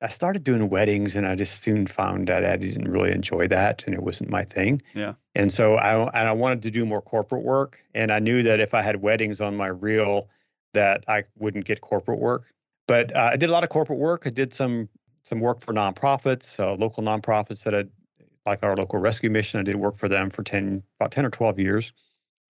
I 0.00 0.08
started 0.08 0.44
doing 0.44 0.68
weddings 0.68 1.16
and 1.16 1.26
I 1.26 1.34
just 1.34 1.62
soon 1.62 1.86
found 1.86 2.28
that 2.28 2.44
I 2.44 2.56
didn't 2.56 2.88
really 2.88 3.10
enjoy 3.10 3.48
that 3.48 3.84
and 3.84 3.94
it 3.94 4.02
wasn't 4.02 4.30
my 4.30 4.44
thing. 4.44 4.80
Yeah. 4.94 5.14
And 5.34 5.50
so 5.50 5.74
I 5.74 6.04
and 6.18 6.28
I 6.28 6.32
wanted 6.32 6.62
to 6.62 6.70
do 6.70 6.86
more 6.86 7.02
corporate 7.02 7.42
work 7.42 7.80
and 7.94 8.12
I 8.12 8.20
knew 8.20 8.42
that 8.44 8.60
if 8.60 8.74
I 8.74 8.82
had 8.82 9.02
weddings 9.02 9.40
on 9.40 9.56
my 9.56 9.66
reel 9.66 10.28
that 10.74 11.04
I 11.08 11.24
wouldn't 11.36 11.64
get 11.64 11.80
corporate 11.80 12.20
work. 12.20 12.44
But 12.86 13.14
uh, 13.14 13.30
I 13.32 13.36
did 13.36 13.50
a 13.50 13.52
lot 13.52 13.64
of 13.64 13.70
corporate 13.70 13.98
work. 13.98 14.22
I 14.24 14.30
did 14.30 14.54
some 14.54 14.88
some 15.24 15.40
work 15.40 15.60
for 15.60 15.74
nonprofits, 15.74 16.58
uh, 16.58 16.74
local 16.74 17.02
nonprofits 17.02 17.64
that 17.64 17.74
had, 17.74 17.90
like 18.46 18.62
our 18.62 18.74
local 18.76 18.98
rescue 18.98 19.28
mission. 19.28 19.60
I 19.60 19.62
did 19.62 19.76
work 19.76 19.96
for 19.96 20.08
them 20.08 20.30
for 20.30 20.42
10, 20.42 20.82
about 20.98 21.10
10 21.10 21.26
or 21.26 21.30
12 21.30 21.58
years. 21.58 21.92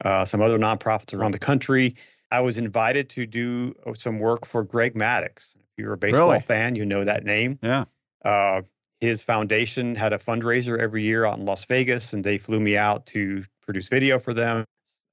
Uh, 0.05 0.25
some 0.25 0.41
other 0.41 0.59
nonprofits 0.59 1.13
around 1.13 1.33
the 1.33 1.41
country. 1.41 1.97
I 2.31 2.39
was 2.39 2.57
invited 2.57 3.09
to 3.11 3.27
do 3.27 3.75
uh, 3.85 3.95
some 3.95 4.21
work 4.21 4.47
for 4.47 4.63
Greg 4.63 4.95
Maddux. 4.95 5.57
You're 5.79 5.95
a 5.95 5.97
baseball 5.97 6.29
Really? 6.31 6.41
fan, 6.41 6.75
you 6.75 6.85
know 6.85 7.05
that 7.05 7.25
name. 7.25 7.59
Yeah. 7.63 7.85
Uh, 8.25 8.63
his 9.01 9.23
foundation 9.23 9.95
had 9.95 10.13
a 10.13 10.19
fundraiser 10.19 10.77
every 10.79 11.03
year 11.05 11.25
out 11.25 11.39
in 11.39 11.45
Las 11.45 11.65
Vegas, 11.65 12.13
and 12.13 12.25
they 12.25 12.37
flew 12.37 12.59
me 12.59 12.77
out 12.77 13.07
to 13.07 13.45
produce 13.63 13.89
video 13.89 14.19
for 14.19 14.35
them, 14.35 14.65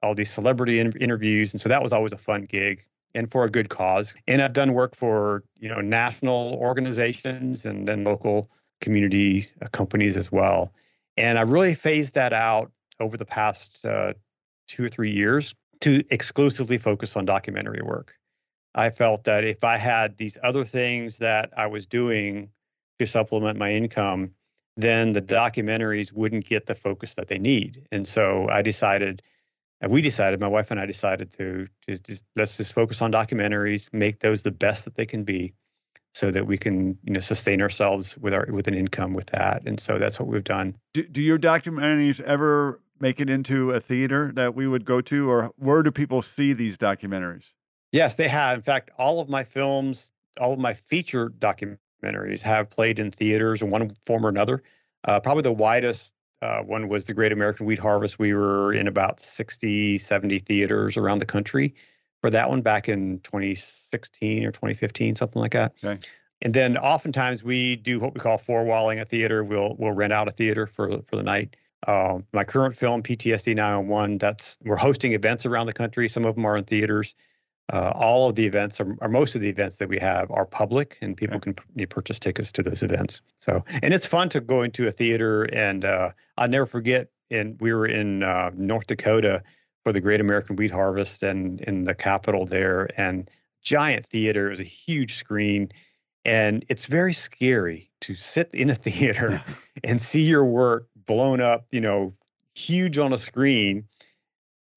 all 0.02 0.14
these 0.14 0.30
celebrity 0.30 0.80
in- 0.80 0.92
interviews, 1.00 1.52
and 1.52 1.60
so 1.60 1.68
that 1.68 1.82
was 1.82 1.92
always 1.92 2.12
a 2.12 2.18
fun 2.18 2.42
gig 2.42 2.82
and 3.14 3.30
for 3.30 3.44
a 3.44 3.50
good 3.50 3.68
cause. 3.70 4.12
And 4.26 4.42
I've 4.42 4.52
done 4.52 4.72
work 4.72 4.96
for 4.96 5.44
you 5.58 5.68
know 5.68 5.80
national 5.80 6.54
organizations 6.60 7.64
and 7.64 7.86
then 7.86 8.02
local 8.02 8.50
community 8.80 9.48
uh, 9.62 9.68
companies 9.68 10.16
as 10.16 10.32
well. 10.32 10.72
And 11.16 11.38
I 11.38 11.42
really 11.42 11.74
phased 11.74 12.14
that 12.14 12.32
out 12.32 12.72
over 13.00 13.16
the 13.16 13.24
past 13.24 13.84
uh, 13.84 14.12
two 14.66 14.84
or 14.84 14.88
three 14.88 15.12
years 15.12 15.54
to 15.80 16.02
exclusively 16.10 16.76
focus 16.78 17.16
on 17.16 17.24
documentary 17.24 17.82
work. 17.82 18.14
I 18.76 18.90
felt 18.90 19.24
that 19.24 19.42
if 19.42 19.64
I 19.64 19.78
had 19.78 20.18
these 20.18 20.36
other 20.42 20.64
things 20.64 21.16
that 21.16 21.50
I 21.56 21.66
was 21.66 21.86
doing 21.86 22.50
to 22.98 23.06
supplement 23.06 23.58
my 23.58 23.72
income, 23.72 24.32
then 24.76 25.12
the 25.12 25.22
documentaries 25.22 26.12
wouldn't 26.12 26.44
get 26.44 26.66
the 26.66 26.74
focus 26.74 27.14
that 27.14 27.28
they 27.28 27.38
need. 27.38 27.88
And 27.90 28.06
so 28.06 28.48
I 28.50 28.60
decided, 28.60 29.22
we 29.88 30.02
decided, 30.02 30.40
my 30.40 30.48
wife 30.48 30.70
and 30.70 30.78
I 30.78 30.84
decided 30.84 31.32
to 31.38 31.66
just, 31.88 32.04
just 32.04 32.24
let's 32.36 32.58
just 32.58 32.74
focus 32.74 33.00
on 33.00 33.10
documentaries, 33.10 33.88
make 33.94 34.20
those 34.20 34.42
the 34.42 34.50
best 34.50 34.84
that 34.84 34.94
they 34.94 35.06
can 35.06 35.24
be, 35.24 35.54
so 36.14 36.30
that 36.30 36.46
we 36.46 36.58
can 36.58 36.98
you 37.02 37.12
know 37.12 37.20
sustain 37.20 37.62
ourselves 37.62 38.16
with 38.18 38.34
our 38.34 38.46
with 38.50 38.68
an 38.68 38.74
income 38.74 39.14
with 39.14 39.26
that. 39.28 39.62
And 39.66 39.80
so 39.80 39.98
that's 39.98 40.20
what 40.20 40.28
we've 40.28 40.44
done. 40.44 40.76
Do, 40.92 41.02
do 41.02 41.22
your 41.22 41.38
documentaries 41.38 42.20
ever 42.20 42.80
make 43.00 43.20
it 43.20 43.30
into 43.30 43.70
a 43.70 43.80
theater 43.80 44.32
that 44.34 44.54
we 44.54 44.66
would 44.66 44.84
go 44.84 45.00
to, 45.02 45.30
or 45.30 45.52
where 45.56 45.82
do 45.82 45.90
people 45.90 46.20
see 46.20 46.52
these 46.52 46.76
documentaries? 46.76 47.54
Yes, 47.96 48.16
they 48.16 48.28
have. 48.28 48.58
In 48.58 48.62
fact, 48.62 48.90
all 48.98 49.20
of 49.20 49.28
my 49.28 49.42
films, 49.42 50.12
all 50.38 50.52
of 50.52 50.58
my 50.58 50.74
feature 50.74 51.30
documentaries 51.30 52.42
have 52.42 52.68
played 52.68 52.98
in 52.98 53.10
theaters 53.10 53.62
in 53.62 53.70
one 53.70 53.88
form 54.04 54.26
or 54.26 54.28
another. 54.28 54.62
Uh, 55.04 55.18
probably 55.20 55.42
the 55.42 55.52
widest 55.52 56.12
uh, 56.42 56.60
one 56.60 56.88
was 56.88 57.06
the 57.06 57.14
Great 57.14 57.32
American 57.32 57.64
Wheat 57.64 57.78
Harvest. 57.78 58.18
We 58.18 58.34
were 58.34 58.72
in 58.72 58.86
about 58.86 59.20
60, 59.20 59.96
70 59.96 60.40
theaters 60.40 60.98
around 60.98 61.20
the 61.20 61.26
country 61.26 61.74
for 62.20 62.28
that 62.30 62.50
one 62.50 62.60
back 62.60 62.88
in 62.88 63.20
2016 63.20 64.44
or 64.44 64.52
2015, 64.52 65.16
something 65.16 65.40
like 65.40 65.52
that. 65.52 65.72
Okay. 65.82 65.98
And 66.42 66.52
then 66.52 66.76
oftentimes 66.76 67.42
we 67.42 67.76
do 67.76 67.98
what 67.98 68.12
we 68.12 68.20
call 68.20 68.36
four 68.36 68.64
walling 68.64 69.00
a 69.00 69.06
theater. 69.06 69.42
We'll 69.42 69.74
we'll 69.78 69.92
rent 69.92 70.12
out 70.12 70.28
a 70.28 70.32
theater 70.32 70.66
for 70.66 71.00
for 71.02 71.16
the 71.16 71.22
night. 71.22 71.56
Uh, 71.86 72.18
my 72.34 72.44
current 72.44 72.74
film, 72.74 73.02
PTSD 73.02 73.54
911, 73.54 74.18
that's 74.18 74.58
we're 74.62 74.76
hosting 74.76 75.14
events 75.14 75.46
around 75.46 75.66
the 75.66 75.72
country. 75.72 76.08
Some 76.10 76.26
of 76.26 76.34
them 76.34 76.44
are 76.44 76.58
in 76.58 76.64
theaters. 76.64 77.14
Uh, 77.72 77.92
all 77.96 78.28
of 78.28 78.36
the 78.36 78.46
events, 78.46 78.80
or, 78.80 78.96
or, 79.00 79.08
most 79.08 79.34
of 79.34 79.40
the 79.40 79.48
events 79.48 79.76
that 79.76 79.88
we 79.88 79.98
have, 79.98 80.30
are 80.30 80.46
public, 80.46 80.98
and 81.00 81.16
people 81.16 81.36
Okay. 81.36 81.52
can 81.76 81.86
purchase 81.88 82.18
tickets 82.20 82.52
to 82.52 82.62
those 82.62 82.80
events. 82.80 83.20
So, 83.38 83.64
and 83.82 83.92
it's 83.92 84.06
fun 84.06 84.28
to 84.28 84.40
go 84.40 84.62
into 84.62 84.86
a 84.86 84.92
theater. 84.92 85.44
And 85.44 85.84
uh, 85.84 86.10
I'll 86.38 86.46
never 86.48 86.66
forget. 86.66 87.08
And 87.28 87.60
we 87.60 87.72
were 87.72 87.86
in 87.86 88.22
uh, 88.22 88.52
North 88.54 88.86
Dakota 88.86 89.42
for 89.82 89.92
the 89.92 90.00
Great 90.00 90.20
American 90.20 90.54
Wheat 90.54 90.70
Harvest, 90.70 91.24
and 91.24 91.60
in 91.62 91.84
the 91.84 91.94
capital 91.94 92.46
there, 92.46 92.88
and 92.96 93.28
giant 93.62 94.06
theater. 94.06 94.46
It 94.46 94.50
was 94.50 94.60
a 94.60 94.64
huge 94.64 95.16
screen, 95.16 95.68
and 96.24 96.64
it's 96.68 96.86
very 96.86 97.12
scary 97.12 97.90
to 98.02 98.14
sit 98.14 98.48
in 98.52 98.70
a 98.70 98.74
theater 98.86 99.42
and 99.82 100.00
see 100.00 100.22
your 100.22 100.44
work 100.44 100.86
blown 101.06 101.40
up. 101.40 101.66
You 101.72 101.80
know, 101.80 102.12
huge 102.54 102.96
on 102.96 103.12
a 103.12 103.18
screen 103.18 103.84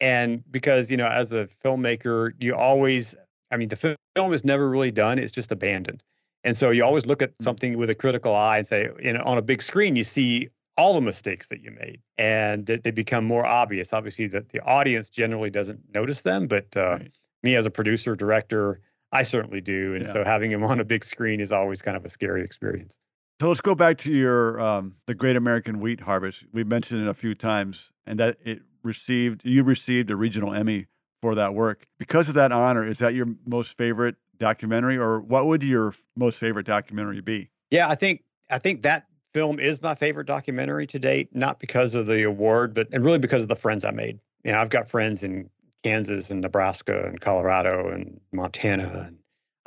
and 0.01 0.43
because 0.51 0.89
you 0.89 0.97
know 0.97 1.07
as 1.07 1.31
a 1.31 1.47
filmmaker 1.63 2.31
you 2.39 2.55
always 2.55 3.15
i 3.51 3.57
mean 3.57 3.69
the 3.69 3.97
film 4.15 4.33
is 4.33 4.43
never 4.45 4.69
really 4.69 4.91
done 4.91 5.19
it's 5.19 5.31
just 5.31 5.51
abandoned 5.51 6.01
and 6.43 6.55
so 6.55 6.69
you 6.69 6.83
always 6.83 7.05
look 7.05 7.21
at 7.21 7.31
something 7.41 7.77
with 7.77 7.89
a 7.89 7.95
critical 7.95 8.35
eye 8.35 8.57
and 8.57 8.67
say 8.67 8.89
you 9.01 9.13
know 9.13 9.21
on 9.25 9.37
a 9.37 9.41
big 9.41 9.61
screen 9.61 9.95
you 9.95 10.03
see 10.03 10.49
all 10.77 10.93
the 10.93 11.01
mistakes 11.01 11.47
that 11.49 11.61
you 11.61 11.71
made 11.71 11.99
and 12.17 12.65
that 12.67 12.83
they 12.83 12.91
become 12.91 13.25
more 13.25 13.45
obvious 13.45 13.91
obviously 13.93 14.27
that 14.27 14.49
the 14.49 14.61
audience 14.61 15.09
generally 15.09 15.49
doesn't 15.49 15.79
notice 15.93 16.21
them 16.21 16.47
but 16.47 16.75
uh, 16.77 16.97
Right. 16.99 17.11
me 17.43 17.55
as 17.55 17.65
a 17.65 17.71
producer 17.71 18.15
director 18.15 18.79
i 19.11 19.23
certainly 19.23 19.61
do 19.61 19.95
and 19.95 20.05
Yeah. 20.05 20.13
so 20.13 20.23
having 20.23 20.51
him 20.51 20.63
on 20.71 20.79
a 20.79 20.85
big 20.85 21.03
screen 21.03 21.39
is 21.41 21.51
always 21.51 21.81
kind 21.81 21.97
of 21.97 22.05
a 22.05 22.09
scary 22.09 22.43
experience 22.43 22.97
So 23.41 23.47
let's 23.47 23.61
go 23.61 23.73
back 23.75 23.97
to 23.99 24.11
your 24.11 24.59
um, 24.59 24.95
the 25.07 25.15
Great 25.15 25.37
American 25.37 25.79
Wheat 25.79 26.01
Harvest. 26.01 26.43
We 26.51 26.65
mentioned 26.65 27.01
it 27.01 27.07
a 27.07 27.13
few 27.13 27.33
times, 27.35 27.89
and 28.05 28.19
that 28.19 28.35
it 28.43 28.59
received 28.83 29.45
you 29.45 29.63
received 29.63 30.11
a 30.11 30.15
regional 30.15 30.53
Emmy 30.53 30.87
for 31.21 31.35
that 31.35 31.53
work. 31.53 31.85
Because 31.97 32.29
of 32.29 32.35
that 32.35 32.51
honor, 32.51 32.85
is 32.85 32.99
that 32.99 33.13
your 33.13 33.27
most 33.45 33.77
favorite 33.77 34.15
documentary, 34.37 34.97
or 34.97 35.19
what 35.19 35.45
would 35.47 35.63
your 35.63 35.93
most 36.15 36.37
favorite 36.37 36.65
documentary 36.65 37.21
be? 37.21 37.49
Yeah, 37.71 37.89
I 37.89 37.95
think 37.95 38.23
I 38.49 38.59
think 38.59 38.81
that 38.83 39.05
film 39.33 39.59
is 39.59 39.81
my 39.81 39.95
favorite 39.95 40.27
documentary 40.27 40.87
to 40.87 40.99
date, 40.99 41.29
not 41.33 41.59
because 41.59 41.93
of 41.93 42.07
the 42.07 42.23
award, 42.23 42.73
but 42.73 42.87
and 42.91 43.03
really 43.03 43.19
because 43.19 43.43
of 43.43 43.49
the 43.49 43.55
friends 43.55 43.85
I 43.85 43.91
made. 43.91 44.19
You 44.43 44.51
know, 44.51 44.59
I've 44.59 44.69
got 44.69 44.87
friends 44.87 45.23
in 45.23 45.49
Kansas 45.83 46.29
and 46.29 46.41
Nebraska 46.41 47.03
and 47.05 47.19
Colorado 47.19 47.89
and 47.89 48.19
Montana 48.31 49.05
and 49.07 49.17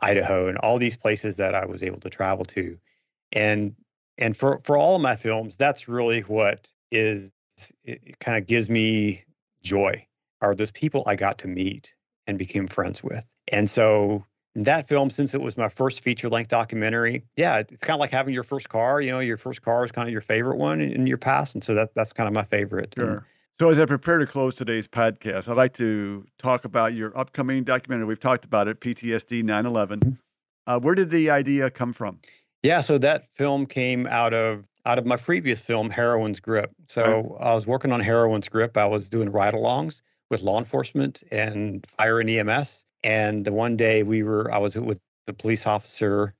Idaho 0.00 0.48
and 0.48 0.58
all 0.58 0.78
these 0.78 0.96
places 0.96 1.36
that 1.36 1.54
I 1.54 1.64
was 1.64 1.82
able 1.82 2.00
to 2.00 2.10
travel 2.10 2.44
to. 2.46 2.78
And 3.32 3.74
and 4.18 4.36
for 4.36 4.58
for 4.64 4.76
all 4.76 4.96
of 4.96 5.02
my 5.02 5.16
films, 5.16 5.56
that's 5.56 5.88
really 5.88 6.20
what 6.22 6.68
is 6.90 7.30
it, 7.84 8.00
it 8.04 8.18
kind 8.18 8.38
of 8.38 8.46
gives 8.46 8.68
me 8.70 9.24
joy 9.62 10.06
are 10.40 10.54
those 10.54 10.72
people 10.72 11.04
I 11.06 11.16
got 11.16 11.38
to 11.38 11.48
meet 11.48 11.94
and 12.26 12.38
became 12.38 12.66
friends 12.66 13.02
with. 13.02 13.24
And 13.48 13.70
so 13.70 14.24
that 14.54 14.88
film, 14.88 15.10
since 15.10 15.34
it 15.34 15.40
was 15.40 15.56
my 15.56 15.68
first 15.68 16.00
feature 16.00 16.28
length 16.28 16.48
documentary, 16.48 17.24
yeah, 17.36 17.58
it's 17.58 17.84
kind 17.84 17.94
of 17.94 18.00
like 18.00 18.10
having 18.10 18.34
your 18.34 18.42
first 18.42 18.68
car. 18.68 19.00
You 19.00 19.12
know, 19.12 19.20
your 19.20 19.36
first 19.36 19.62
car 19.62 19.84
is 19.84 19.92
kind 19.92 20.08
of 20.08 20.12
your 20.12 20.20
favorite 20.20 20.56
one 20.56 20.80
in, 20.80 21.06
your 21.06 21.16
past, 21.16 21.54
and 21.54 21.64
so 21.64 21.74
that 21.74 21.94
that's 21.94 22.12
kind 22.12 22.26
of 22.26 22.34
my 22.34 22.44
favorite. 22.44 22.94
And 22.96 23.22
So 23.60 23.70
as 23.70 23.78
I 23.78 23.86
prepare 23.86 24.18
to 24.18 24.26
close 24.26 24.54
today's 24.54 24.88
podcast, 24.88 25.48
I'd 25.48 25.56
like 25.56 25.74
to 25.74 26.26
talk 26.38 26.64
about 26.64 26.94
your 26.94 27.16
upcoming 27.16 27.64
documentary. 27.64 28.06
We've 28.06 28.20
talked 28.20 28.44
about 28.44 28.68
it, 28.68 28.80
PTSD 28.80 29.42
9/11. 29.42 30.18
Uh, 30.66 30.80
where 30.80 30.94
did 30.94 31.10
the 31.10 31.30
idea 31.30 31.70
come 31.70 31.92
from? 31.92 32.20
Yeah, 32.62 32.80
so 32.80 32.98
that 32.98 33.28
film 33.34 33.66
came 33.66 34.06
out 34.06 34.34
of 34.34 34.64
out 34.84 34.98
of 34.98 35.06
my 35.06 35.16
previous 35.16 35.60
film, 35.60 35.90
Heroin's 35.90 36.40
Grip. 36.40 36.70
So 36.88 37.36
I 37.40 37.54
was 37.54 37.66
working 37.66 37.92
on 37.92 38.00
Heroin's 38.00 38.48
Grip. 38.48 38.76
I 38.76 38.86
was 38.86 39.08
doing 39.08 39.30
ride-alongs 39.30 40.02
with 40.30 40.42
law 40.42 40.58
enforcement 40.58 41.22
and 41.30 41.86
fire 41.86 42.20
and 42.20 42.28
EMS. 42.28 42.84
And 43.04 43.44
the 43.44 43.52
one 43.52 43.76
day 43.76 44.02
we 44.02 44.22
were, 44.22 44.52
I 44.52 44.58
was 44.58 44.74
with 44.76 44.98
the 45.26 45.32
police 45.32 45.66
officer, 45.66 46.34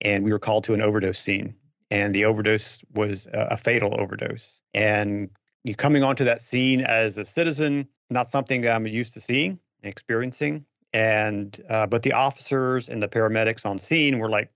and 0.00 0.24
we 0.24 0.32
were 0.32 0.38
called 0.38 0.64
to 0.64 0.74
an 0.74 0.80
overdose 0.80 1.18
scene. 1.18 1.54
And 1.90 2.14
the 2.14 2.24
overdose 2.24 2.80
was 2.94 3.26
a, 3.26 3.48
a 3.52 3.56
fatal 3.56 3.94
overdose. 4.00 4.60
And 4.72 5.30
you 5.62 5.74
coming 5.74 6.02
onto 6.02 6.24
that 6.24 6.42
scene 6.42 6.80
as 6.80 7.16
a 7.18 7.24
citizen, 7.24 7.88
not 8.10 8.28
something 8.28 8.62
that 8.62 8.74
I'm 8.74 8.86
used 8.86 9.14
to 9.14 9.20
seeing, 9.20 9.58
experiencing. 9.82 10.64
And 10.92 11.60
uh, 11.68 11.86
but 11.86 12.02
the 12.02 12.12
officers 12.12 12.88
and 12.88 13.02
the 13.02 13.08
paramedics 13.08 13.66
on 13.66 13.78
scene 13.78 14.18
were 14.18 14.28
like, 14.28 14.50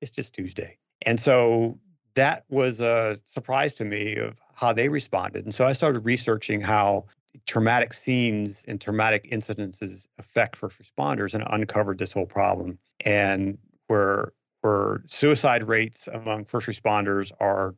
it's 0.00 0.10
just 0.10 0.34
Tuesday. 0.34 0.78
And 1.02 1.20
so 1.20 1.78
that 2.14 2.44
was 2.48 2.80
a 2.80 3.18
surprise 3.24 3.74
to 3.74 3.84
me 3.84 4.16
of 4.16 4.36
how 4.54 4.72
they 4.72 4.88
responded. 4.88 5.44
And 5.44 5.54
so 5.54 5.66
I 5.66 5.72
started 5.72 6.00
researching 6.04 6.60
how 6.60 7.06
traumatic 7.46 7.92
scenes 7.92 8.62
and 8.68 8.80
traumatic 8.80 9.30
incidences 9.30 10.06
affect 10.18 10.56
first 10.56 10.80
responders 10.80 11.34
and 11.34 11.44
uncovered 11.48 11.98
this 11.98 12.12
whole 12.12 12.26
problem. 12.26 12.78
And 13.04 13.58
where 13.88 14.32
where 14.60 15.02
suicide 15.06 15.64
rates 15.64 16.08
among 16.08 16.44
first 16.44 16.68
responders 16.68 17.32
are 17.40 17.74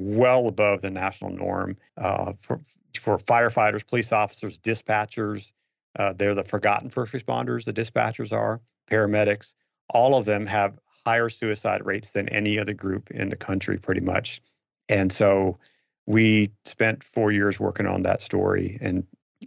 well 0.00 0.48
above 0.48 0.80
the 0.80 0.90
national 0.90 1.30
norm 1.30 1.76
uh, 1.98 2.32
for 2.40 2.60
for 2.98 3.18
firefighters, 3.18 3.86
police 3.86 4.12
officers, 4.12 4.58
dispatchers. 4.58 5.52
Uh, 5.96 6.12
they're 6.12 6.34
the 6.34 6.42
forgotten 6.42 6.88
first 6.88 7.12
responders. 7.12 7.64
The 7.64 7.72
dispatchers 7.72 8.32
are 8.32 8.60
paramedics. 8.90 9.54
All 9.90 10.16
of 10.16 10.24
them 10.24 10.46
have 10.46 10.78
higher 11.06 11.28
suicide 11.28 11.84
rates 11.84 12.12
than 12.12 12.28
any 12.28 12.58
other 12.58 12.74
group 12.74 13.10
in 13.10 13.28
the 13.28 13.36
country, 13.36 13.78
pretty 13.78 14.00
much. 14.00 14.40
And 14.88 15.12
so 15.12 15.58
we 16.06 16.52
spent 16.64 17.02
four 17.02 17.32
years 17.32 17.58
working 17.58 17.86
on 17.86 18.02
that 18.02 18.20
story 18.20 18.78
and 18.80 19.06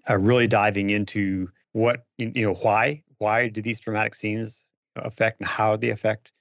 uh, 0.09 0.17
really 0.17 0.47
diving 0.47 0.89
into 0.89 1.49
what 1.73 2.05
you 2.17 2.45
know 2.45 2.55
why 2.55 3.03
why 3.19 3.47
do 3.47 3.61
these 3.61 3.79
traumatic 3.79 4.15
scenes 4.15 4.63
affect 4.95 5.39
and 5.39 5.47
how 5.47 5.75
they 5.75 5.89
affect 5.89 6.31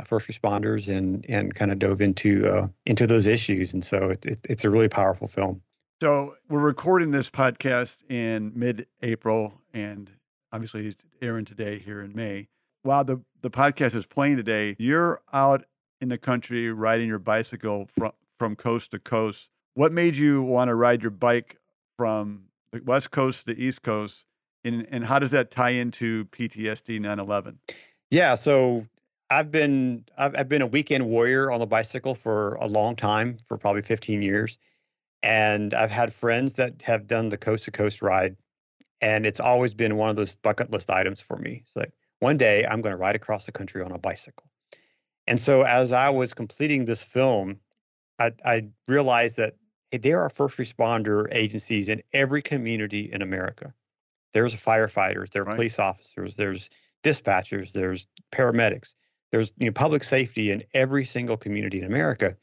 uh, 0.00 0.04
first 0.04 0.28
responders 0.28 0.88
and 0.88 1.24
and 1.28 1.54
kind 1.54 1.72
of 1.72 1.78
dove 1.78 2.00
into 2.00 2.48
uh, 2.48 2.68
into 2.86 3.06
those 3.06 3.26
issues. 3.26 3.72
And 3.72 3.84
so 3.84 4.10
it, 4.10 4.24
it, 4.26 4.38
it's 4.48 4.64
a 4.64 4.70
really 4.70 4.88
powerful 4.88 5.28
film. 5.28 5.62
So 6.02 6.34
we're 6.48 6.60
recording 6.60 7.12
this 7.12 7.30
podcast 7.30 8.08
in 8.10 8.52
mid-April, 8.54 9.54
and 9.72 10.10
obviously 10.52 10.88
it's 10.88 11.04
airing 11.22 11.44
today 11.44 11.78
here 11.78 12.02
in 12.02 12.14
May. 12.14 12.48
While 12.84 13.04
the 13.04 13.22
the 13.40 13.50
podcast 13.50 13.94
is 13.94 14.04
playing 14.04 14.36
today, 14.36 14.76
you're 14.78 15.22
out 15.32 15.64
in 16.02 16.08
the 16.08 16.18
country 16.18 16.70
riding 16.70 17.08
your 17.08 17.18
bicycle 17.18 17.86
from 17.86 18.12
from 18.38 18.56
coast 18.56 18.90
to 18.90 18.98
coast. 18.98 19.48
What 19.72 19.90
made 19.90 20.16
you 20.16 20.42
want 20.42 20.68
to 20.68 20.74
ride 20.74 21.00
your 21.00 21.10
bike 21.10 21.56
from 21.96 22.44
the 22.72 22.82
west 22.82 23.10
coast 23.10 23.40
to 23.40 23.54
the 23.54 23.64
east 23.64 23.80
coast, 23.80 24.26
and 24.64 24.86
and 24.90 25.06
how 25.06 25.18
does 25.18 25.30
that 25.30 25.50
tie 25.50 25.70
into 25.70 26.26
PTSD 26.26 27.00
9/11? 27.00 27.56
Yeah, 28.10 28.34
so 28.34 28.86
I've 29.30 29.50
been 29.50 30.04
I've, 30.18 30.36
I've 30.36 30.48
been 30.50 30.60
a 30.60 30.66
weekend 30.66 31.06
warrior 31.06 31.50
on 31.50 31.60
the 31.60 31.66
bicycle 31.66 32.14
for 32.14 32.56
a 32.56 32.66
long 32.66 32.96
time, 32.96 33.38
for 33.48 33.56
probably 33.56 33.80
15 33.80 34.20
years, 34.20 34.58
and 35.22 35.72
I've 35.72 35.90
had 35.90 36.12
friends 36.12 36.52
that 36.56 36.82
have 36.82 37.06
done 37.06 37.30
the 37.30 37.38
coast 37.38 37.64
to 37.64 37.70
coast 37.70 38.02
ride, 38.02 38.36
and 39.00 39.24
it's 39.24 39.40
always 39.40 39.72
been 39.72 39.96
one 39.96 40.10
of 40.10 40.16
those 40.16 40.34
bucket 40.34 40.70
list 40.70 40.90
items 40.90 41.18
for 41.18 41.38
me. 41.38 41.62
It's 41.64 41.74
like 41.74 41.90
one 42.24 42.38
day 42.38 42.64
I'm 42.64 42.80
going 42.80 42.94
to 42.94 42.96
ride 42.96 43.16
across 43.16 43.44
the 43.44 43.52
country 43.52 43.82
on 43.82 43.92
a 43.92 43.98
bicycle. 43.98 44.46
And 45.26 45.38
so 45.38 45.62
as 45.62 45.92
I 45.92 46.08
was 46.08 46.32
completing 46.32 46.86
this 46.86 47.04
film, 47.04 47.60
I, 48.18 48.32
I 48.42 48.68
realized 48.88 49.36
that 49.36 49.56
hey, 49.90 49.98
there 49.98 50.22
are 50.22 50.30
first 50.30 50.56
responder 50.56 51.28
agencies 51.30 51.90
in 51.90 52.02
every 52.14 52.40
community 52.40 53.12
in 53.12 53.20
America. 53.20 53.74
There's 54.32 54.54
firefighters, 54.54 55.30
there 55.30 55.42
are 55.42 55.44
right. 55.44 55.56
police 55.56 55.78
officers, 55.78 56.34
there's 56.36 56.70
dispatchers, 57.02 57.72
there's 57.72 58.08
paramedics, 58.32 58.94
there's 59.30 59.52
you 59.58 59.66
know, 59.66 59.72
public 59.72 60.02
safety 60.02 60.50
in 60.50 60.64
every 60.72 61.04
single 61.04 61.36
community 61.36 61.78
in 61.78 61.84
America. 61.84 62.34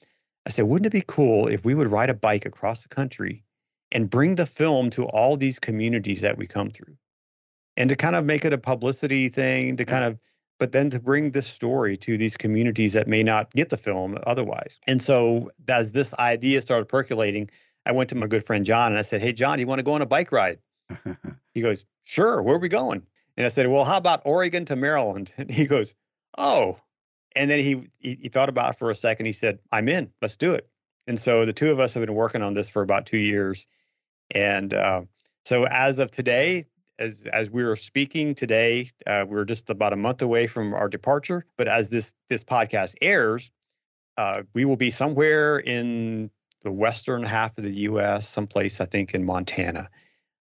I 0.45 0.51
said, 0.51 0.65
wouldn't 0.65 0.85
it 0.85 0.97
be 0.99 1.03
cool 1.07 1.47
if 1.47 1.65
we 1.65 1.73
would 1.73 1.89
ride 1.89 2.11
a 2.11 2.13
bike 2.13 2.45
across 2.45 2.83
the 2.83 2.89
country 2.89 3.43
and 3.91 4.11
bring 4.11 4.35
the 4.35 4.45
film 4.45 4.91
to 4.91 5.05
all 5.05 5.37
these 5.37 5.57
communities 5.57 6.21
that 6.21 6.37
we 6.37 6.45
come 6.45 6.69
through? 6.69 6.95
And 7.77 7.89
to 7.89 7.95
kind 7.95 8.15
of 8.15 8.25
make 8.25 8.45
it 8.45 8.53
a 8.53 8.57
publicity 8.57 9.29
thing, 9.29 9.77
to 9.77 9.85
kind 9.85 10.03
of 10.03 10.19
but 10.61 10.73
then 10.73 10.91
to 10.91 10.99
bring 10.99 11.31
this 11.31 11.47
story 11.47 11.97
to 11.97 12.19
these 12.19 12.37
communities 12.37 12.93
that 12.93 13.07
may 13.07 13.23
not 13.23 13.51
get 13.51 13.71
the 13.71 13.77
film 13.77 14.15
otherwise. 14.27 14.77
And 14.85 15.01
so 15.01 15.49
as 15.67 15.91
this 15.91 16.13
idea 16.13 16.61
started 16.61 16.87
percolating, 16.87 17.49
I 17.83 17.93
went 17.93 18.11
to 18.11 18.15
my 18.15 18.27
good 18.27 18.43
friend 18.43 18.63
John 18.63 18.91
and 18.91 18.99
I 18.99 19.01
said, 19.01 19.21
Hey, 19.21 19.33
John, 19.33 19.57
do 19.57 19.61
you 19.61 19.67
want 19.67 19.79
to 19.79 19.83
go 19.83 19.93
on 19.93 20.03
a 20.03 20.05
bike 20.05 20.31
ride? 20.31 20.59
he 21.55 21.61
goes, 21.61 21.83
Sure, 22.03 22.43
where 22.43 22.57
are 22.57 22.59
we 22.59 22.69
going? 22.69 23.01
And 23.37 23.45
I 23.47 23.49
said, 23.49 23.67
Well, 23.69 23.85
how 23.85 23.97
about 23.97 24.21
Oregon 24.25 24.65
to 24.65 24.75
Maryland? 24.75 25.33
And 25.35 25.49
he 25.49 25.65
goes, 25.65 25.95
Oh. 26.37 26.79
And 27.35 27.49
then 27.49 27.57
he, 27.57 27.87
he, 27.97 28.19
he 28.21 28.29
thought 28.29 28.49
about 28.49 28.73
it 28.73 28.77
for 28.77 28.91
a 28.91 28.95
second. 28.95 29.25
He 29.25 29.31
said, 29.31 29.57
I'm 29.71 29.89
in, 29.89 30.11
let's 30.21 30.35
do 30.35 30.53
it. 30.53 30.69
And 31.07 31.17
so 31.17 31.47
the 31.47 31.53
two 31.53 31.71
of 31.71 31.79
us 31.79 31.95
have 31.95 32.05
been 32.05 32.13
working 32.13 32.43
on 32.43 32.53
this 32.53 32.69
for 32.69 32.83
about 32.83 33.07
two 33.07 33.17
years. 33.17 33.65
And 34.29 34.71
uh, 34.73 35.01
so 35.43 35.65
as 35.65 35.97
of 35.97 36.11
today, 36.11 36.65
as 37.01 37.25
as 37.33 37.49
we 37.49 37.63
were 37.63 37.75
speaking 37.75 38.35
today, 38.35 38.91
uh, 39.07 39.25
we're 39.27 39.45
just 39.45 39.69
about 39.69 39.91
a 39.91 39.95
month 39.95 40.21
away 40.21 40.47
from 40.47 40.73
our 40.73 40.87
departure. 40.87 41.45
But 41.57 41.67
as 41.67 41.89
this 41.89 42.13
this 42.29 42.43
podcast 42.43 42.93
airs, 43.01 43.51
uh, 44.17 44.43
we 44.53 44.65
will 44.65 44.77
be 44.77 44.91
somewhere 44.91 45.57
in 45.57 46.29
the 46.61 46.71
western 46.71 47.23
half 47.23 47.57
of 47.57 47.63
the 47.63 47.73
U.S., 47.89 48.29
someplace 48.29 48.79
I 48.79 48.85
think 48.85 49.13
in 49.13 49.25
Montana. 49.25 49.89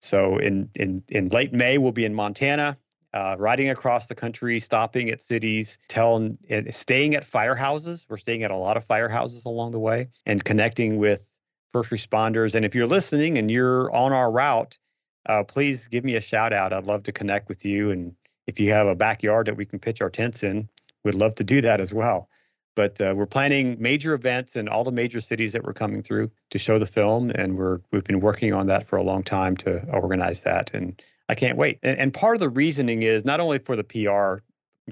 So 0.00 0.38
in 0.38 0.70
in 0.74 1.02
in 1.08 1.28
late 1.28 1.52
May, 1.52 1.76
we'll 1.78 1.92
be 1.92 2.04
in 2.04 2.14
Montana, 2.14 2.78
uh, 3.12 3.34
riding 3.38 3.68
across 3.68 4.06
the 4.06 4.14
country, 4.14 4.60
stopping 4.60 5.10
at 5.10 5.20
cities, 5.20 5.76
telling, 5.88 6.38
staying 6.70 7.16
at 7.16 7.24
firehouses. 7.24 8.06
We're 8.08 8.18
staying 8.18 8.44
at 8.44 8.52
a 8.52 8.56
lot 8.56 8.76
of 8.76 8.86
firehouses 8.86 9.44
along 9.44 9.72
the 9.72 9.80
way, 9.80 10.08
and 10.24 10.44
connecting 10.44 10.98
with 10.98 11.28
first 11.72 11.90
responders. 11.90 12.54
And 12.54 12.64
if 12.64 12.76
you're 12.76 12.86
listening 12.86 13.38
and 13.38 13.50
you're 13.50 13.90
on 13.92 14.12
our 14.12 14.30
route 14.30 14.78
uh, 15.26 15.44
please 15.44 15.88
give 15.88 16.04
me 16.04 16.16
a 16.16 16.20
shout 16.20 16.52
out. 16.52 16.72
I'd 16.72 16.86
love 16.86 17.04
to 17.04 17.12
connect 17.12 17.48
with 17.48 17.64
you. 17.64 17.90
And 17.90 18.14
if 18.46 18.60
you 18.60 18.70
have 18.72 18.86
a 18.86 18.94
backyard 18.94 19.46
that 19.46 19.56
we 19.56 19.64
can 19.64 19.78
pitch 19.78 20.00
our 20.00 20.10
tents 20.10 20.42
in, 20.42 20.68
we'd 21.04 21.14
love 21.14 21.34
to 21.36 21.44
do 21.44 21.60
that 21.62 21.80
as 21.80 21.92
well. 21.92 22.28
But 22.76 23.00
uh, 23.00 23.14
we're 23.16 23.26
planning 23.26 23.76
major 23.78 24.14
events 24.14 24.56
in 24.56 24.68
all 24.68 24.82
the 24.82 24.92
major 24.92 25.20
cities 25.20 25.52
that 25.52 25.62
we're 25.62 25.74
coming 25.74 26.02
through 26.02 26.30
to 26.50 26.58
show 26.58 26.78
the 26.78 26.86
film, 26.86 27.30
and 27.30 27.56
we're 27.56 27.78
we've 27.92 28.02
been 28.02 28.20
working 28.20 28.52
on 28.52 28.66
that 28.66 28.84
for 28.84 28.96
a 28.96 29.02
long 29.02 29.22
time 29.22 29.56
to 29.58 29.86
organize 29.90 30.42
that, 30.42 30.72
and 30.74 31.00
I 31.28 31.36
can't 31.36 31.56
wait. 31.56 31.78
And, 31.84 31.96
and 31.98 32.12
part 32.12 32.34
of 32.34 32.40
the 32.40 32.48
reasoning 32.48 33.02
is 33.02 33.24
not 33.24 33.38
only 33.38 33.60
for 33.60 33.76
the 33.76 33.84
PR 33.84 34.42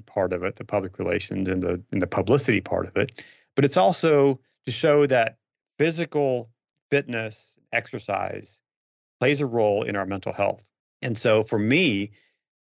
part 0.05 0.31
of 0.31 0.43
it, 0.43 0.55
the 0.55 0.63
public 0.63 0.97
relations 0.97 1.49
and 1.49 1.61
the 1.61 1.81
and 1.91 2.01
the 2.01 2.07
publicity 2.07 2.61
part 2.61 2.87
of 2.87 2.95
it, 2.95 3.21
but 3.53 3.65
it's 3.65 3.77
also 3.77 4.39
to 4.65 4.71
show 4.71 5.05
that 5.07 5.37
physical 5.77 6.49
fitness, 6.89 7.59
exercise 7.73 8.61
plays 9.23 9.39
a 9.39 9.45
role 9.45 9.83
in 9.83 9.95
our 9.95 10.05
mental 10.05 10.33
health. 10.33 10.69
And 11.01 11.17
so 11.17 11.43
for 11.43 11.57
me, 11.57 12.11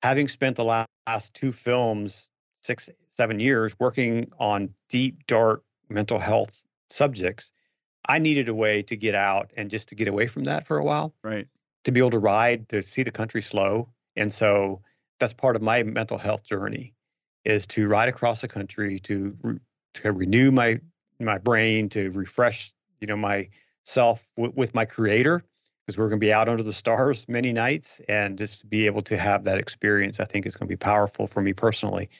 having 0.02 0.26
spent 0.26 0.56
the 0.56 0.64
last 0.64 1.32
two 1.32 1.52
films, 1.52 2.28
six, 2.62 2.90
seven 3.12 3.38
years 3.38 3.78
working 3.78 4.32
on 4.40 4.74
deep, 4.88 5.24
dark 5.28 5.62
mental 5.88 6.18
health 6.18 6.60
subjects, 6.90 7.52
I 8.08 8.18
needed 8.18 8.48
a 8.48 8.54
way 8.54 8.82
to 8.82 8.96
get 8.96 9.14
out 9.14 9.52
and 9.56 9.70
just 9.70 9.90
to 9.90 9.94
get 9.94 10.08
away 10.08 10.26
from 10.26 10.42
that 10.44 10.66
for 10.66 10.78
a 10.78 10.82
while. 10.82 11.14
Right. 11.22 11.46
To 11.84 11.92
be 11.92 12.00
able 12.00 12.10
to 12.10 12.18
ride, 12.18 12.68
to 12.70 12.82
see 12.82 13.04
the 13.04 13.12
country 13.12 13.40
slow. 13.40 13.90
And 14.16 14.32
so 14.32 14.82
that's 15.20 15.34
part 15.34 15.54
of 15.54 15.62
my 15.62 15.84
mental 15.84 16.18
health 16.18 16.42
journey 16.42 16.92
is 17.44 17.68
to 17.68 17.86
ride 17.86 18.08
across 18.08 18.40
the 18.40 18.48
country 18.48 18.98
to 19.04 19.36
re- 19.44 19.60
to 19.94 20.10
renew 20.10 20.50
my 20.50 20.80
my 21.20 21.38
brain, 21.38 21.88
to 21.90 22.10
refresh, 22.10 22.72
you 23.00 23.06
know, 23.06 23.16
myself 23.16 24.26
w- 24.36 24.52
with 24.56 24.74
my 24.74 24.84
creator 24.84 25.44
because 25.88 25.96
we're 25.96 26.11
going 26.11 26.20
to 26.20 26.27
be 26.27 26.35
out 26.35 26.51
under 26.51 26.62
the 26.62 26.72
stars 26.72 27.27
many 27.29 27.51
nights 27.51 27.98
and 28.11 28.37
just 28.37 28.61
to 28.61 28.66
be 28.66 28.85
able 28.85 29.01
to 29.01 29.16
have 29.16 29.44
that 29.44 29.57
experience 29.57 30.20
i 30.20 30.24
think 30.27 30.44
is 30.44 30.55
going 30.55 30.68
to 30.68 30.70
be 30.70 30.77
powerful 30.77 31.27
for 31.27 31.40
me 31.40 31.55
personally. 31.55 32.11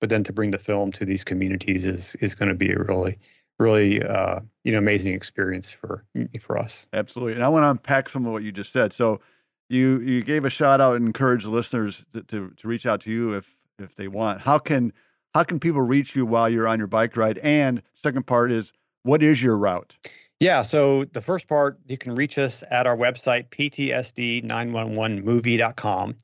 But 0.00 0.08
then 0.08 0.24
to 0.24 0.32
bring 0.32 0.52
the 0.52 0.58
film 0.58 0.92
to 0.92 1.04
these 1.04 1.24
communities 1.24 1.84
is 1.84 2.14
is 2.22 2.34
going 2.34 2.48
to 2.48 2.54
be 2.54 2.72
a 2.72 2.78
really 2.78 3.18
really 3.58 4.02
uh, 4.02 4.40
you 4.64 4.72
know 4.72 4.78
amazing 4.78 5.12
experience 5.12 5.70
for 5.70 6.06
for 6.40 6.56
us. 6.56 6.86
Absolutely 6.94 7.34
and 7.34 7.44
i 7.44 7.48
want 7.48 7.64
to 7.64 7.70
unpack 7.70 8.08
some 8.08 8.24
of 8.24 8.32
what 8.32 8.42
you 8.44 8.50
just 8.50 8.72
said. 8.72 8.94
So 8.94 9.20
you 9.68 10.00
you 10.00 10.22
gave 10.22 10.46
a 10.46 10.50
shout 10.50 10.80
out 10.80 10.96
and 10.96 11.06
encourage 11.06 11.44
listeners 11.44 12.06
to, 12.14 12.22
to, 12.22 12.50
to 12.56 12.68
reach 12.68 12.86
out 12.86 13.02
to 13.02 13.10
you 13.10 13.36
if 13.36 13.58
if 13.78 13.94
they 13.94 14.08
want. 14.08 14.40
How 14.40 14.58
can 14.58 14.94
how 15.34 15.42
can 15.42 15.60
people 15.60 15.82
reach 15.82 16.16
you 16.16 16.24
while 16.24 16.48
you're 16.48 16.66
on 16.66 16.78
your 16.78 16.86
bike 16.86 17.14
ride? 17.14 17.36
And 17.38 17.82
second 17.92 18.26
part 18.26 18.50
is 18.50 18.72
what 19.02 19.22
is 19.22 19.42
your 19.42 19.58
route 19.58 19.98
yeah. 20.40 20.62
So 20.62 21.04
the 21.04 21.20
first 21.20 21.46
part, 21.48 21.78
you 21.86 21.98
can 21.98 22.14
reach 22.14 22.38
us 22.38 22.62
at 22.70 22.86
our 22.86 22.96
website, 22.96 23.50
ptsd911movie.com 23.50 26.14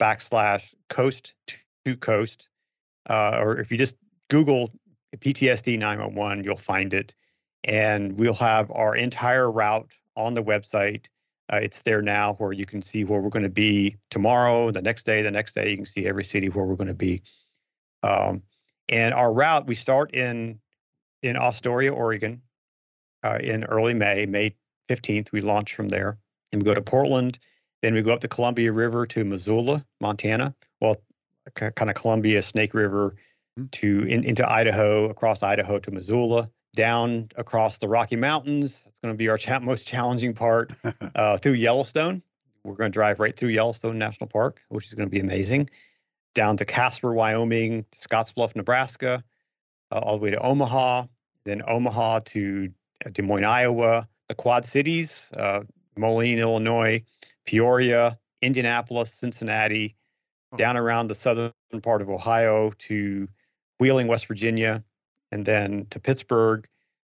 backslash 0.00 0.74
coast 0.88 1.34
to 1.84 1.96
coast. 1.96 2.48
Uh, 3.08 3.38
or 3.40 3.58
if 3.58 3.70
you 3.70 3.78
just 3.78 3.96
Google 4.30 4.70
PTSD 5.16 5.78
911, 5.78 6.44
you'll 6.44 6.56
find 6.56 6.94
it. 6.94 7.14
And 7.64 8.18
we'll 8.18 8.34
have 8.34 8.70
our 8.72 8.94
entire 8.94 9.50
route 9.50 9.92
on 10.16 10.34
the 10.34 10.42
website. 10.42 11.06
Uh, 11.52 11.60
it's 11.62 11.82
there 11.82 12.02
now 12.02 12.34
where 12.34 12.52
you 12.52 12.64
can 12.64 12.82
see 12.82 13.04
where 13.04 13.20
we're 13.20 13.30
going 13.30 13.42
to 13.42 13.48
be 13.48 13.96
tomorrow, 14.10 14.70
the 14.70 14.82
next 14.82 15.04
day, 15.04 15.22
the 15.22 15.30
next 15.30 15.54
day. 15.54 15.70
You 15.70 15.76
can 15.76 15.86
see 15.86 16.06
every 16.06 16.24
city 16.24 16.48
where 16.48 16.64
we're 16.64 16.76
going 16.76 16.88
to 16.88 16.94
be. 16.94 17.22
Um, 18.02 18.42
and 18.88 19.14
our 19.14 19.32
route, 19.32 19.66
we 19.66 19.74
start 19.74 20.14
in 20.14 20.58
in 21.22 21.36
Astoria, 21.36 21.92
Oregon, 21.92 22.42
uh, 23.24 23.38
in 23.40 23.64
early 23.64 23.94
May, 23.94 24.26
May 24.26 24.54
15th. 24.88 25.32
We 25.32 25.40
launch 25.40 25.74
from 25.74 25.88
there 25.88 26.18
and 26.52 26.62
we 26.62 26.66
go 26.66 26.74
to 26.74 26.82
Portland. 26.82 27.38
Then 27.82 27.94
we 27.94 28.02
go 28.02 28.12
up 28.12 28.20
the 28.20 28.28
Columbia 28.28 28.72
River 28.72 29.06
to 29.06 29.24
Missoula, 29.24 29.84
Montana. 30.00 30.54
Well, 30.80 30.96
kind 31.54 31.90
of 31.90 31.96
Columbia, 31.96 32.42
Snake 32.42 32.74
River 32.74 33.16
mm-hmm. 33.58 33.66
to 33.72 34.02
in, 34.06 34.24
into 34.24 34.50
Idaho, 34.50 35.08
across 35.08 35.42
Idaho 35.42 35.78
to 35.78 35.90
Missoula, 35.90 36.50
down 36.74 37.28
across 37.36 37.78
the 37.78 37.88
Rocky 37.88 38.16
Mountains. 38.16 38.82
That's 38.84 38.98
going 39.00 39.12
to 39.12 39.18
be 39.18 39.28
our 39.28 39.38
cha- 39.38 39.60
most 39.60 39.86
challenging 39.86 40.34
part 40.34 40.72
uh, 41.14 41.36
through 41.38 41.52
Yellowstone. 41.52 42.22
We're 42.62 42.74
going 42.74 42.90
to 42.90 42.94
drive 42.94 43.20
right 43.20 43.36
through 43.36 43.50
Yellowstone 43.50 43.98
National 43.98 44.26
Park, 44.26 44.62
which 44.68 44.86
is 44.86 44.94
going 44.94 45.08
to 45.08 45.12
be 45.12 45.20
amazing. 45.20 45.68
Down 46.34 46.56
to 46.56 46.64
Casper, 46.64 47.12
Wyoming, 47.12 47.84
to 47.90 47.98
Scottsbluff, 47.98 48.56
Nebraska, 48.56 49.22
uh, 49.92 49.98
all 49.98 50.16
the 50.16 50.24
way 50.24 50.30
to 50.30 50.38
Omaha, 50.38 51.04
then 51.44 51.62
Omaha 51.66 52.20
to 52.20 52.72
Des 53.12 53.22
Moines, 53.22 53.44
Iowa, 53.44 54.08
the 54.28 54.34
Quad 54.34 54.64
Cities, 54.64 55.30
uh, 55.36 55.60
Moline, 55.96 56.38
Illinois, 56.38 57.02
Peoria, 57.46 58.18
Indianapolis, 58.42 59.12
Cincinnati, 59.12 59.94
oh. 60.52 60.56
down 60.56 60.76
around 60.76 61.08
the 61.08 61.14
southern 61.14 61.52
part 61.82 62.02
of 62.02 62.10
Ohio 62.10 62.72
to 62.78 63.28
Wheeling, 63.78 64.06
West 64.06 64.26
Virginia, 64.26 64.82
and 65.30 65.44
then 65.44 65.86
to 65.90 66.00
Pittsburgh. 66.00 66.66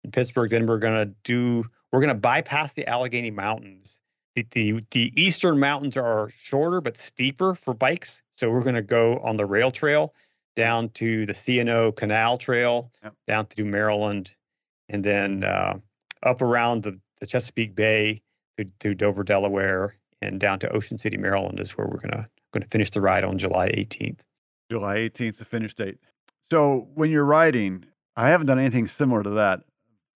In 0.04 0.10
Pittsburgh, 0.10 0.50
then 0.50 0.66
we're 0.66 0.78
going 0.78 1.08
to 1.08 1.14
do 1.24 1.64
we're 1.92 2.00
going 2.00 2.08
to 2.08 2.14
bypass 2.14 2.72
the 2.72 2.86
Allegheny 2.86 3.30
Mountains. 3.30 4.00
The, 4.36 4.46
the, 4.52 4.84
the 4.92 5.12
eastern 5.20 5.58
mountains 5.58 5.96
are 5.96 6.30
shorter 6.36 6.80
but 6.80 6.96
steeper 6.96 7.54
for 7.56 7.74
bikes, 7.74 8.22
so 8.30 8.48
we're 8.48 8.62
going 8.62 8.76
to 8.76 8.82
go 8.82 9.18
on 9.18 9.36
the 9.36 9.44
rail 9.44 9.72
trail 9.72 10.14
down 10.54 10.88
to 10.90 11.26
the 11.26 11.34
C&O 11.34 11.92
Canal 11.92 12.38
Trail, 12.38 12.92
yep. 13.02 13.14
down 13.26 13.46
through 13.46 13.64
Maryland, 13.64 14.34
and 14.90 15.02
then 15.04 15.44
uh, 15.44 15.78
up 16.22 16.42
around 16.42 16.82
the, 16.82 16.98
the 17.20 17.26
Chesapeake 17.26 17.74
Bay 17.74 18.20
through, 18.58 18.66
to 18.80 18.94
Dover, 18.94 19.24
Delaware, 19.24 19.96
and 20.20 20.38
down 20.38 20.58
to 20.58 20.68
Ocean 20.70 20.98
City, 20.98 21.16
Maryland 21.16 21.58
is 21.60 21.70
where 21.78 21.86
we're 21.86 21.96
gonna 22.00 22.28
going 22.52 22.62
to 22.62 22.68
finish 22.68 22.90
the 22.90 23.00
ride 23.00 23.24
on 23.24 23.38
July 23.38 23.68
18th. 23.68 24.20
July 24.70 24.96
18th, 24.98 25.38
the 25.38 25.44
finish 25.44 25.74
date. 25.74 25.98
So 26.50 26.88
when 26.94 27.10
you're 27.10 27.24
riding, 27.24 27.84
I 28.16 28.28
haven't 28.28 28.48
done 28.48 28.58
anything 28.58 28.88
similar 28.88 29.22
to 29.22 29.30
that. 29.30 29.60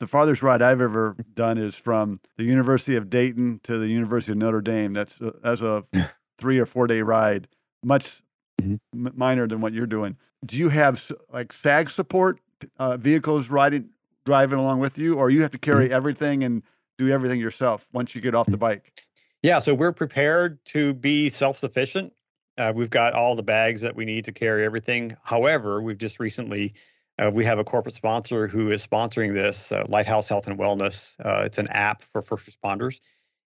The 0.00 0.08
farthest 0.08 0.42
ride 0.42 0.60
I've 0.60 0.80
ever 0.80 1.16
done 1.34 1.58
is 1.58 1.76
from 1.76 2.20
the 2.37 2.42
University 2.44 2.96
of 2.96 3.08
Dayton 3.08 3.60
to 3.62 3.78
the 3.78 3.87
University 3.87 4.32
of 4.32 4.38
Notre 4.38 4.60
Dame. 4.60 4.92
That's 4.92 5.20
a, 5.20 5.32
that's 5.42 5.62
a 5.62 5.84
three 6.38 6.58
or 6.58 6.66
four 6.66 6.87
day 6.88 7.00
ride, 7.02 7.46
much 7.84 8.20
Mhm. 8.62 8.78
m- 8.94 9.12
minor 9.16 9.46
than 9.48 9.60
what 9.60 9.72
you're 9.72 9.87
doing. 9.87 10.16
Do 10.44 10.56
you 10.56 10.68
have 10.68 11.10
like 11.32 11.52
SAG 11.52 11.88
support 11.90 12.40
uh, 12.78 12.96
vehicles 12.96 13.48
riding 13.48 13.90
driving 14.24 14.58
along 14.58 14.80
with 14.80 14.98
you, 14.98 15.16
or 15.16 15.30
you 15.30 15.42
have 15.42 15.50
to 15.52 15.58
carry 15.58 15.92
everything 15.92 16.44
and 16.44 16.62
do 16.98 17.10
everything 17.10 17.40
yourself 17.40 17.88
once 17.92 18.14
you 18.14 18.20
get 18.20 18.34
off 18.34 18.46
the 18.46 18.56
bike? 18.56 19.04
Yeah, 19.42 19.58
so 19.58 19.74
we're 19.74 19.92
prepared 19.92 20.64
to 20.66 20.94
be 20.94 21.28
self 21.28 21.58
sufficient. 21.58 22.12
Uh, 22.56 22.72
we've 22.74 22.90
got 22.90 23.14
all 23.14 23.34
the 23.34 23.42
bags 23.42 23.80
that 23.82 23.96
we 23.96 24.04
need 24.04 24.24
to 24.26 24.32
carry 24.32 24.64
everything. 24.64 25.16
However, 25.22 25.82
we've 25.82 25.98
just 25.98 26.20
recently 26.20 26.74
uh, 27.18 27.30
we 27.32 27.44
have 27.44 27.58
a 27.58 27.64
corporate 27.64 27.94
sponsor 27.94 28.48
who 28.48 28.70
is 28.70 28.84
sponsoring 28.84 29.34
this 29.34 29.70
uh, 29.70 29.84
Lighthouse 29.88 30.28
Health 30.28 30.46
and 30.46 30.58
Wellness. 30.58 31.14
Uh, 31.24 31.42
it's 31.44 31.58
an 31.58 31.68
app 31.68 32.02
for 32.02 32.22
first 32.22 32.48
responders, 32.50 33.00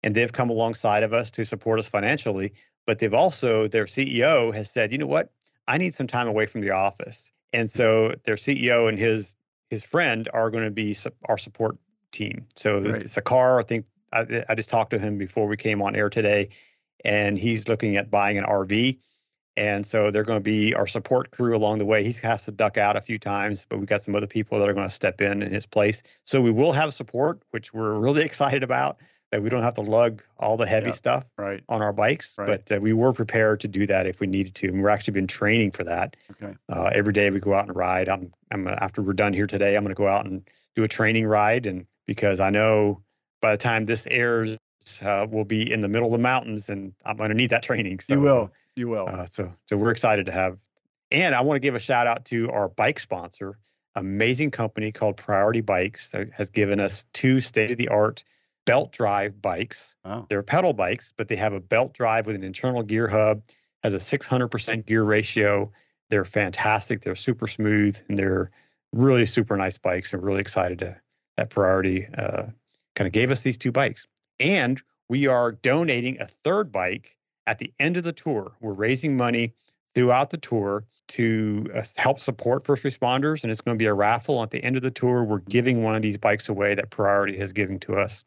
and 0.02 0.14
they've 0.14 0.32
come 0.32 0.50
alongside 0.50 1.02
of 1.02 1.12
us 1.12 1.30
to 1.32 1.44
support 1.44 1.78
us 1.78 1.88
financially. 1.88 2.52
But 2.86 2.98
they've 2.98 3.14
also 3.14 3.66
their 3.66 3.86
CEO 3.86 4.52
has 4.52 4.70
said, 4.70 4.92
you 4.92 4.98
know 4.98 5.06
what, 5.06 5.30
I 5.66 5.78
need 5.78 5.94
some 5.94 6.06
time 6.06 6.28
away 6.28 6.44
from 6.44 6.60
the 6.60 6.72
office, 6.72 7.30
and 7.52 7.70
so 7.70 8.14
their 8.24 8.36
CEO 8.36 8.88
and 8.88 8.98
his 8.98 9.36
his 9.70 9.82
friend 9.82 10.28
are 10.32 10.50
going 10.50 10.64
to 10.64 10.70
be 10.70 10.94
su- 10.94 11.10
our 11.26 11.38
support 11.38 11.76
team. 12.12 12.46
So 12.56 12.80
Great. 12.80 13.02
it's 13.02 13.16
a 13.16 13.22
car. 13.22 13.60
I 13.60 13.62
think 13.62 13.86
I, 14.12 14.44
I 14.48 14.54
just 14.54 14.68
talked 14.68 14.90
to 14.90 14.98
him 14.98 15.18
before 15.18 15.46
we 15.46 15.56
came 15.56 15.82
on 15.82 15.96
air 15.96 16.08
today, 16.08 16.50
and 17.04 17.36
he's 17.36 17.68
looking 17.68 17.96
at 17.96 18.10
buying 18.10 18.38
an 18.38 18.44
RV. 18.44 18.98
And 19.56 19.86
so 19.86 20.10
they're 20.10 20.24
going 20.24 20.38
to 20.38 20.42
be 20.42 20.74
our 20.74 20.86
support 20.86 21.30
crew 21.30 21.56
along 21.56 21.78
the 21.78 21.84
way. 21.84 22.02
He 22.02 22.12
has 22.22 22.44
to 22.46 22.52
duck 22.52 22.76
out 22.76 22.96
a 22.96 23.00
few 23.00 23.20
times, 23.20 23.64
but 23.68 23.78
we've 23.78 23.88
got 23.88 24.02
some 24.02 24.16
other 24.16 24.26
people 24.26 24.58
that 24.58 24.68
are 24.68 24.72
going 24.72 24.88
to 24.88 24.94
step 24.94 25.20
in 25.20 25.42
in 25.42 25.52
his 25.52 25.64
place. 25.64 26.02
So 26.24 26.40
we 26.40 26.50
will 26.50 26.72
have 26.72 26.92
support, 26.92 27.40
which 27.52 27.72
we're 27.72 27.94
really 27.94 28.22
excited 28.24 28.62
about. 28.62 28.98
That 29.34 29.42
we 29.42 29.50
don't 29.50 29.64
have 29.64 29.74
to 29.74 29.80
lug 29.80 30.22
all 30.38 30.56
the 30.56 30.64
heavy 30.64 30.90
Yeah. 30.90 30.92
stuff 30.92 31.24
Right. 31.36 31.60
on 31.68 31.82
our 31.82 31.92
bikes, 31.92 32.34
Right. 32.38 32.46
but 32.46 32.76
uh, 32.76 32.80
we 32.80 32.92
were 32.92 33.12
prepared 33.12 33.58
to 33.62 33.68
do 33.68 33.84
that 33.88 34.06
if 34.06 34.20
we 34.20 34.28
needed 34.28 34.54
to. 34.54 34.68
And 34.68 34.80
we're 34.80 34.90
actually 34.90 35.14
been 35.14 35.26
training 35.26 35.72
for 35.72 35.82
that. 35.82 36.14
Okay. 36.30 36.54
Uh, 36.68 36.90
every 36.94 37.12
day 37.12 37.30
we 37.30 37.40
go 37.40 37.52
out 37.52 37.66
and 37.66 37.74
ride. 37.74 38.08
I'm, 38.08 38.30
I'm 38.52 38.68
after 38.68 39.02
we're 39.02 39.12
done 39.12 39.32
here 39.32 39.48
today, 39.48 39.76
I'm 39.76 39.82
going 39.82 39.92
to 39.92 39.98
go 39.98 40.06
out 40.06 40.24
and 40.24 40.48
do 40.76 40.84
a 40.84 40.88
training 40.88 41.26
ride, 41.26 41.66
and 41.66 41.84
because 42.06 42.38
I 42.38 42.50
know 42.50 43.02
by 43.40 43.50
the 43.50 43.56
time 43.58 43.86
this 43.86 44.06
airs, 44.08 44.56
uh, 45.02 45.26
we'll 45.28 45.44
be 45.44 45.68
in 45.72 45.80
the 45.80 45.88
middle 45.88 46.06
of 46.06 46.12
the 46.12 46.18
mountains, 46.18 46.68
and 46.68 46.94
I'm 47.04 47.16
going 47.16 47.30
to 47.30 47.34
need 47.34 47.50
that 47.50 47.64
training. 47.64 47.98
So, 47.98 48.14
you 48.14 48.20
will. 48.20 48.52
You 48.76 48.86
will. 48.86 49.08
Uh, 49.08 49.26
so, 49.26 49.52
so 49.66 49.76
we're 49.76 49.90
excited 49.90 50.26
to 50.26 50.32
have. 50.32 50.58
And 51.10 51.34
I 51.34 51.40
want 51.40 51.56
to 51.56 51.60
give 51.60 51.74
a 51.74 51.80
shout 51.80 52.06
out 52.06 52.24
to 52.26 52.50
our 52.52 52.68
bike 52.68 53.00
sponsor, 53.00 53.58
amazing 53.96 54.52
company 54.52 54.92
called 54.92 55.16
Priority 55.16 55.60
Bikes, 55.60 56.12
that 56.12 56.32
has 56.34 56.50
given 56.50 56.78
us 56.78 57.04
two 57.12 57.40
state 57.40 57.72
of 57.72 57.78
the 57.78 57.88
art 57.88 58.22
belt 58.64 58.92
drive 58.92 59.40
bikes. 59.40 59.96
wow. 60.04 60.26
They're 60.28 60.42
pedal 60.42 60.72
bikes, 60.72 61.12
but 61.16 61.28
they 61.28 61.36
have 61.36 61.52
a 61.52 61.60
belt 61.60 61.94
drive 61.94 62.26
with 62.26 62.36
an 62.36 62.44
internal 62.44 62.82
gear 62.82 63.08
hub, 63.08 63.42
has 63.82 63.94
a 63.94 63.98
600% 63.98 64.86
gear 64.86 65.04
ratio. 65.04 65.70
They're 66.10 66.24
fantastic. 66.24 67.02
They're 67.02 67.14
super 67.14 67.46
smooth 67.46 67.96
and 68.08 68.18
they're 68.18 68.50
really 68.92 69.26
super 69.26 69.56
nice 69.56 69.78
bikes. 69.78 70.12
I'm 70.12 70.20
really 70.20 70.40
excited 70.40 70.78
to, 70.80 70.96
that 71.36 71.50
Priority 71.50 72.06
uh, 72.16 72.44
kind 72.94 73.06
of 73.06 73.12
gave 73.12 73.30
us 73.30 73.42
these 73.42 73.58
two 73.58 73.72
bikes. 73.72 74.06
And 74.40 74.80
we 75.08 75.26
are 75.26 75.52
donating 75.52 76.20
a 76.20 76.26
third 76.26 76.72
bike 76.72 77.16
at 77.46 77.58
the 77.58 77.72
end 77.78 77.96
of 77.96 78.04
the 78.04 78.12
tour. 78.12 78.52
We're 78.60 78.72
raising 78.72 79.16
money 79.16 79.52
throughout 79.94 80.30
the 80.30 80.38
tour 80.38 80.84
to 81.06 81.66
uh, 81.74 81.82
help 81.96 82.20
support 82.20 82.64
first 82.64 82.82
responders. 82.82 83.42
And 83.42 83.50
it's 83.50 83.60
going 83.60 83.76
to 83.76 83.82
be 83.82 83.86
a 83.86 83.94
raffle 83.94 84.42
at 84.42 84.50
the 84.50 84.62
end 84.64 84.76
of 84.76 84.82
the 84.82 84.90
tour. 84.90 85.24
We're 85.24 85.40
giving 85.40 85.82
one 85.82 85.94
of 85.94 86.02
these 86.02 86.16
bikes 86.16 86.48
away 86.48 86.74
that 86.74 86.90
Priority 86.90 87.36
has 87.38 87.52
given 87.52 87.78
to 87.80 87.96
us 87.96 88.24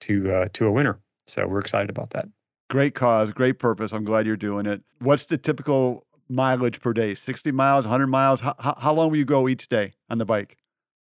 to 0.00 0.32
uh, 0.32 0.48
to 0.54 0.66
a 0.66 0.72
winner. 0.72 1.00
So 1.26 1.46
we're 1.46 1.60
excited 1.60 1.90
about 1.90 2.10
that. 2.10 2.28
Great 2.70 2.94
cause, 2.94 3.32
great 3.32 3.58
purpose. 3.58 3.92
I'm 3.92 4.04
glad 4.04 4.26
you're 4.26 4.36
doing 4.36 4.66
it. 4.66 4.82
What's 5.00 5.24
the 5.24 5.38
typical 5.38 6.06
mileage 6.28 6.80
per 6.80 6.92
day? 6.92 7.14
60 7.14 7.52
miles, 7.52 7.84
100 7.86 8.06
miles? 8.06 8.40
How, 8.40 8.54
how, 8.58 8.94
long 8.94 9.10
will 9.10 9.18
you 9.18 9.24
go 9.24 9.48
each 9.48 9.68
day 9.68 9.92
on 10.08 10.18
the 10.18 10.24
bike? 10.24 10.56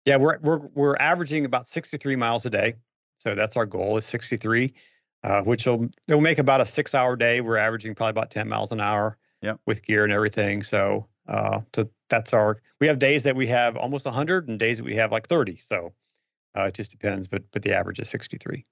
Yeah, 0.06 0.18
we're 0.18 0.40
we're 0.40 0.60
we're 0.74 0.96
averaging 0.98 1.46
about 1.46 1.68
63 1.68 2.16
miles 2.16 2.46
a 2.46 2.50
day. 2.50 2.76
So 3.20 3.36
that's 3.36 3.56
our 3.56 3.68
goal 3.68 3.98
is 3.98 4.06
63, 4.06 4.74
uh, 5.24 5.44
which 5.44 5.68
will 5.68 5.88
it'll 6.08 6.22
make 6.22 6.40
about 6.40 6.62
a 6.62 6.66
six 6.66 6.96
hour 6.96 7.16
day. 7.16 7.42
We're 7.42 7.58
averaging 7.58 7.94
probably 7.94 8.12
about 8.12 8.32
10 8.32 8.50
miles 8.50 8.72
an 8.72 8.82
hour 8.82 9.18
Yep. 9.44 9.60
with 9.66 9.84
gear 9.84 10.04
and 10.04 10.14
everything. 10.14 10.62
So 10.64 11.08
uh, 11.28 11.62
so 11.76 11.90
that's 12.10 12.34
our 12.34 12.62
we 12.80 12.88
have 12.88 13.00
days 13.00 13.24
that 13.24 13.36
we 13.36 13.48
have 13.48 13.78
almost 13.78 14.06
100 14.06 14.50
and 14.50 14.60
days 14.60 14.78
that 14.78 14.84
we 14.84 14.96
have 14.96 15.12
like 15.12 15.28
30. 15.28 15.58
So 15.58 15.94
uh, 16.58 16.64
it 16.64 16.74
just 16.74 16.92
depends, 16.92 17.28
but 17.28 17.44
but 17.52 17.62
the 17.62 17.74
average 17.74 18.00
is 18.00 18.10
63. 18.10 18.66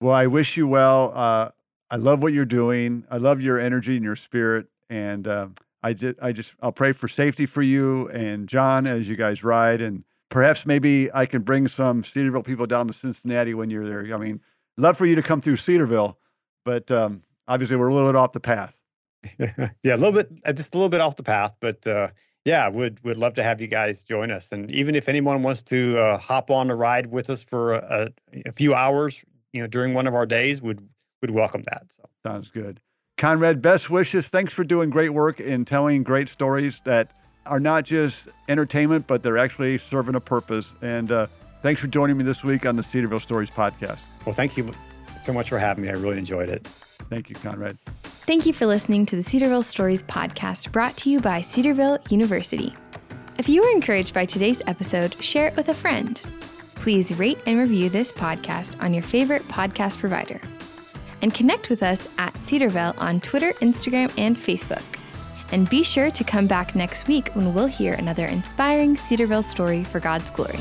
Well, 0.00 0.14
I 0.14 0.26
wish 0.26 0.56
you 0.56 0.68
well. 0.68 1.12
Uh, 1.14 1.50
I 1.90 1.96
love 1.96 2.22
what 2.22 2.32
you're 2.32 2.44
doing. 2.44 3.04
I 3.10 3.16
love 3.16 3.40
your 3.40 3.58
energy 3.58 3.96
and 3.96 4.04
your 4.04 4.16
spirit. 4.16 4.66
And 4.90 5.26
uh, 5.26 5.48
I 5.82 5.92
just, 5.92 6.18
I 6.20 6.32
just, 6.32 6.54
I'll 6.60 6.72
pray 6.72 6.92
for 6.92 7.08
safety 7.08 7.46
for 7.46 7.62
you 7.62 8.08
and 8.08 8.48
John 8.48 8.86
as 8.86 9.08
you 9.08 9.16
guys 9.16 9.42
ride. 9.42 9.80
And 9.80 10.04
perhaps 10.28 10.66
maybe 10.66 11.12
I 11.14 11.26
can 11.26 11.42
bring 11.42 11.68
some 11.68 12.02
Cedarville 12.02 12.42
people 12.42 12.66
down 12.66 12.88
to 12.88 12.92
Cincinnati 12.92 13.54
when 13.54 13.70
you're 13.70 13.88
there. 13.88 14.14
I 14.14 14.18
mean, 14.18 14.40
love 14.76 14.96
for 14.98 15.06
you 15.06 15.14
to 15.14 15.22
come 15.22 15.40
through 15.40 15.56
Cedarville, 15.56 16.18
but 16.64 16.90
um, 16.90 17.22
obviously 17.48 17.76
we're 17.76 17.88
a 17.88 17.94
little 17.94 18.08
bit 18.08 18.16
off 18.16 18.32
the 18.32 18.40
path. 18.40 18.80
yeah, 19.38 19.94
a 19.94 19.96
little 19.96 20.12
bit, 20.12 20.30
uh, 20.44 20.52
just 20.52 20.74
a 20.74 20.78
little 20.78 20.88
bit 20.88 21.00
off 21.00 21.16
the 21.16 21.22
path, 21.22 21.54
but 21.60 21.84
uh, 21.86 22.08
yeah, 22.44 22.68
would 22.68 23.02
would 23.02 23.16
love 23.16 23.34
to 23.34 23.42
have 23.42 23.60
you 23.60 23.66
guys 23.66 24.04
join 24.04 24.30
us. 24.30 24.52
And 24.52 24.70
even 24.70 24.94
if 24.94 25.08
anyone 25.08 25.42
wants 25.42 25.62
to 25.62 25.98
uh, 25.98 26.18
hop 26.18 26.50
on 26.50 26.70
a 26.70 26.76
ride 26.76 27.08
with 27.08 27.28
us 27.28 27.42
for 27.42 27.74
a, 27.74 28.08
a 28.44 28.52
few 28.52 28.72
hours, 28.72 29.24
you 29.52 29.60
know, 29.60 29.66
during 29.66 29.94
one 29.94 30.06
of 30.06 30.14
our 30.14 30.26
days, 30.26 30.60
would 30.62 30.80
would 31.20 31.30
welcome 31.30 31.62
that. 31.70 31.84
So 31.88 32.04
Sounds 32.24 32.50
good. 32.50 32.80
Conrad, 33.16 33.62
best 33.62 33.88
wishes. 33.88 34.28
Thanks 34.28 34.52
for 34.52 34.64
doing 34.64 34.90
great 34.90 35.10
work 35.14 35.40
and 35.40 35.66
telling 35.66 36.02
great 36.02 36.28
stories 36.28 36.80
that 36.84 37.12
are 37.46 37.60
not 37.60 37.84
just 37.84 38.28
entertainment, 38.48 39.06
but 39.06 39.22
they're 39.22 39.38
actually 39.38 39.78
serving 39.78 40.14
a 40.14 40.20
purpose. 40.20 40.74
And 40.82 41.10
uh, 41.10 41.26
thanks 41.62 41.80
for 41.80 41.86
joining 41.86 42.18
me 42.18 42.24
this 42.24 42.44
week 42.44 42.66
on 42.66 42.76
the 42.76 42.82
Cedarville 42.82 43.20
Stories 43.20 43.50
podcast. 43.50 44.00
well, 44.26 44.34
thank 44.34 44.56
you 44.58 44.70
so 45.22 45.32
much 45.32 45.48
for 45.48 45.58
having 45.58 45.84
me. 45.84 45.90
I 45.90 45.94
really 45.94 46.18
enjoyed 46.18 46.50
it. 46.50 46.66
Thank 46.66 47.30
you, 47.30 47.36
Conrad. 47.36 47.78
Thank 48.02 48.44
you 48.44 48.52
for 48.52 48.66
listening 48.66 49.06
to 49.06 49.16
the 49.16 49.22
Cedarville 49.22 49.62
Stories 49.62 50.02
podcast 50.02 50.72
brought 50.72 50.96
to 50.98 51.10
you 51.10 51.20
by 51.20 51.40
Cedarville 51.40 51.98
University. 52.10 52.74
If 53.38 53.48
you 53.48 53.62
were 53.62 53.70
encouraged 53.70 54.12
by 54.12 54.26
today's 54.26 54.60
episode, 54.66 55.14
share 55.22 55.46
it 55.46 55.56
with 55.56 55.68
a 55.68 55.74
friend. 55.74 56.20
Please 56.76 57.12
rate 57.18 57.38
and 57.46 57.58
review 57.58 57.90
this 57.90 58.12
podcast 58.12 58.80
on 58.82 58.94
your 58.94 59.02
favorite 59.02 59.46
podcast 59.48 59.98
provider. 59.98 60.40
And 61.22 61.34
connect 61.34 61.70
with 61.70 61.82
us 61.82 62.08
at 62.18 62.36
Cedarville 62.36 62.94
on 62.98 63.20
Twitter, 63.20 63.52
Instagram, 63.54 64.12
and 64.16 64.36
Facebook. 64.36 64.82
And 65.52 65.68
be 65.68 65.82
sure 65.82 66.10
to 66.10 66.24
come 66.24 66.46
back 66.46 66.74
next 66.74 67.08
week 67.08 67.28
when 67.30 67.54
we'll 67.54 67.66
hear 67.66 67.94
another 67.94 68.26
inspiring 68.26 68.96
Cedarville 68.96 69.42
story 69.42 69.84
for 69.84 70.00
God's 70.00 70.30
glory. 70.30 70.58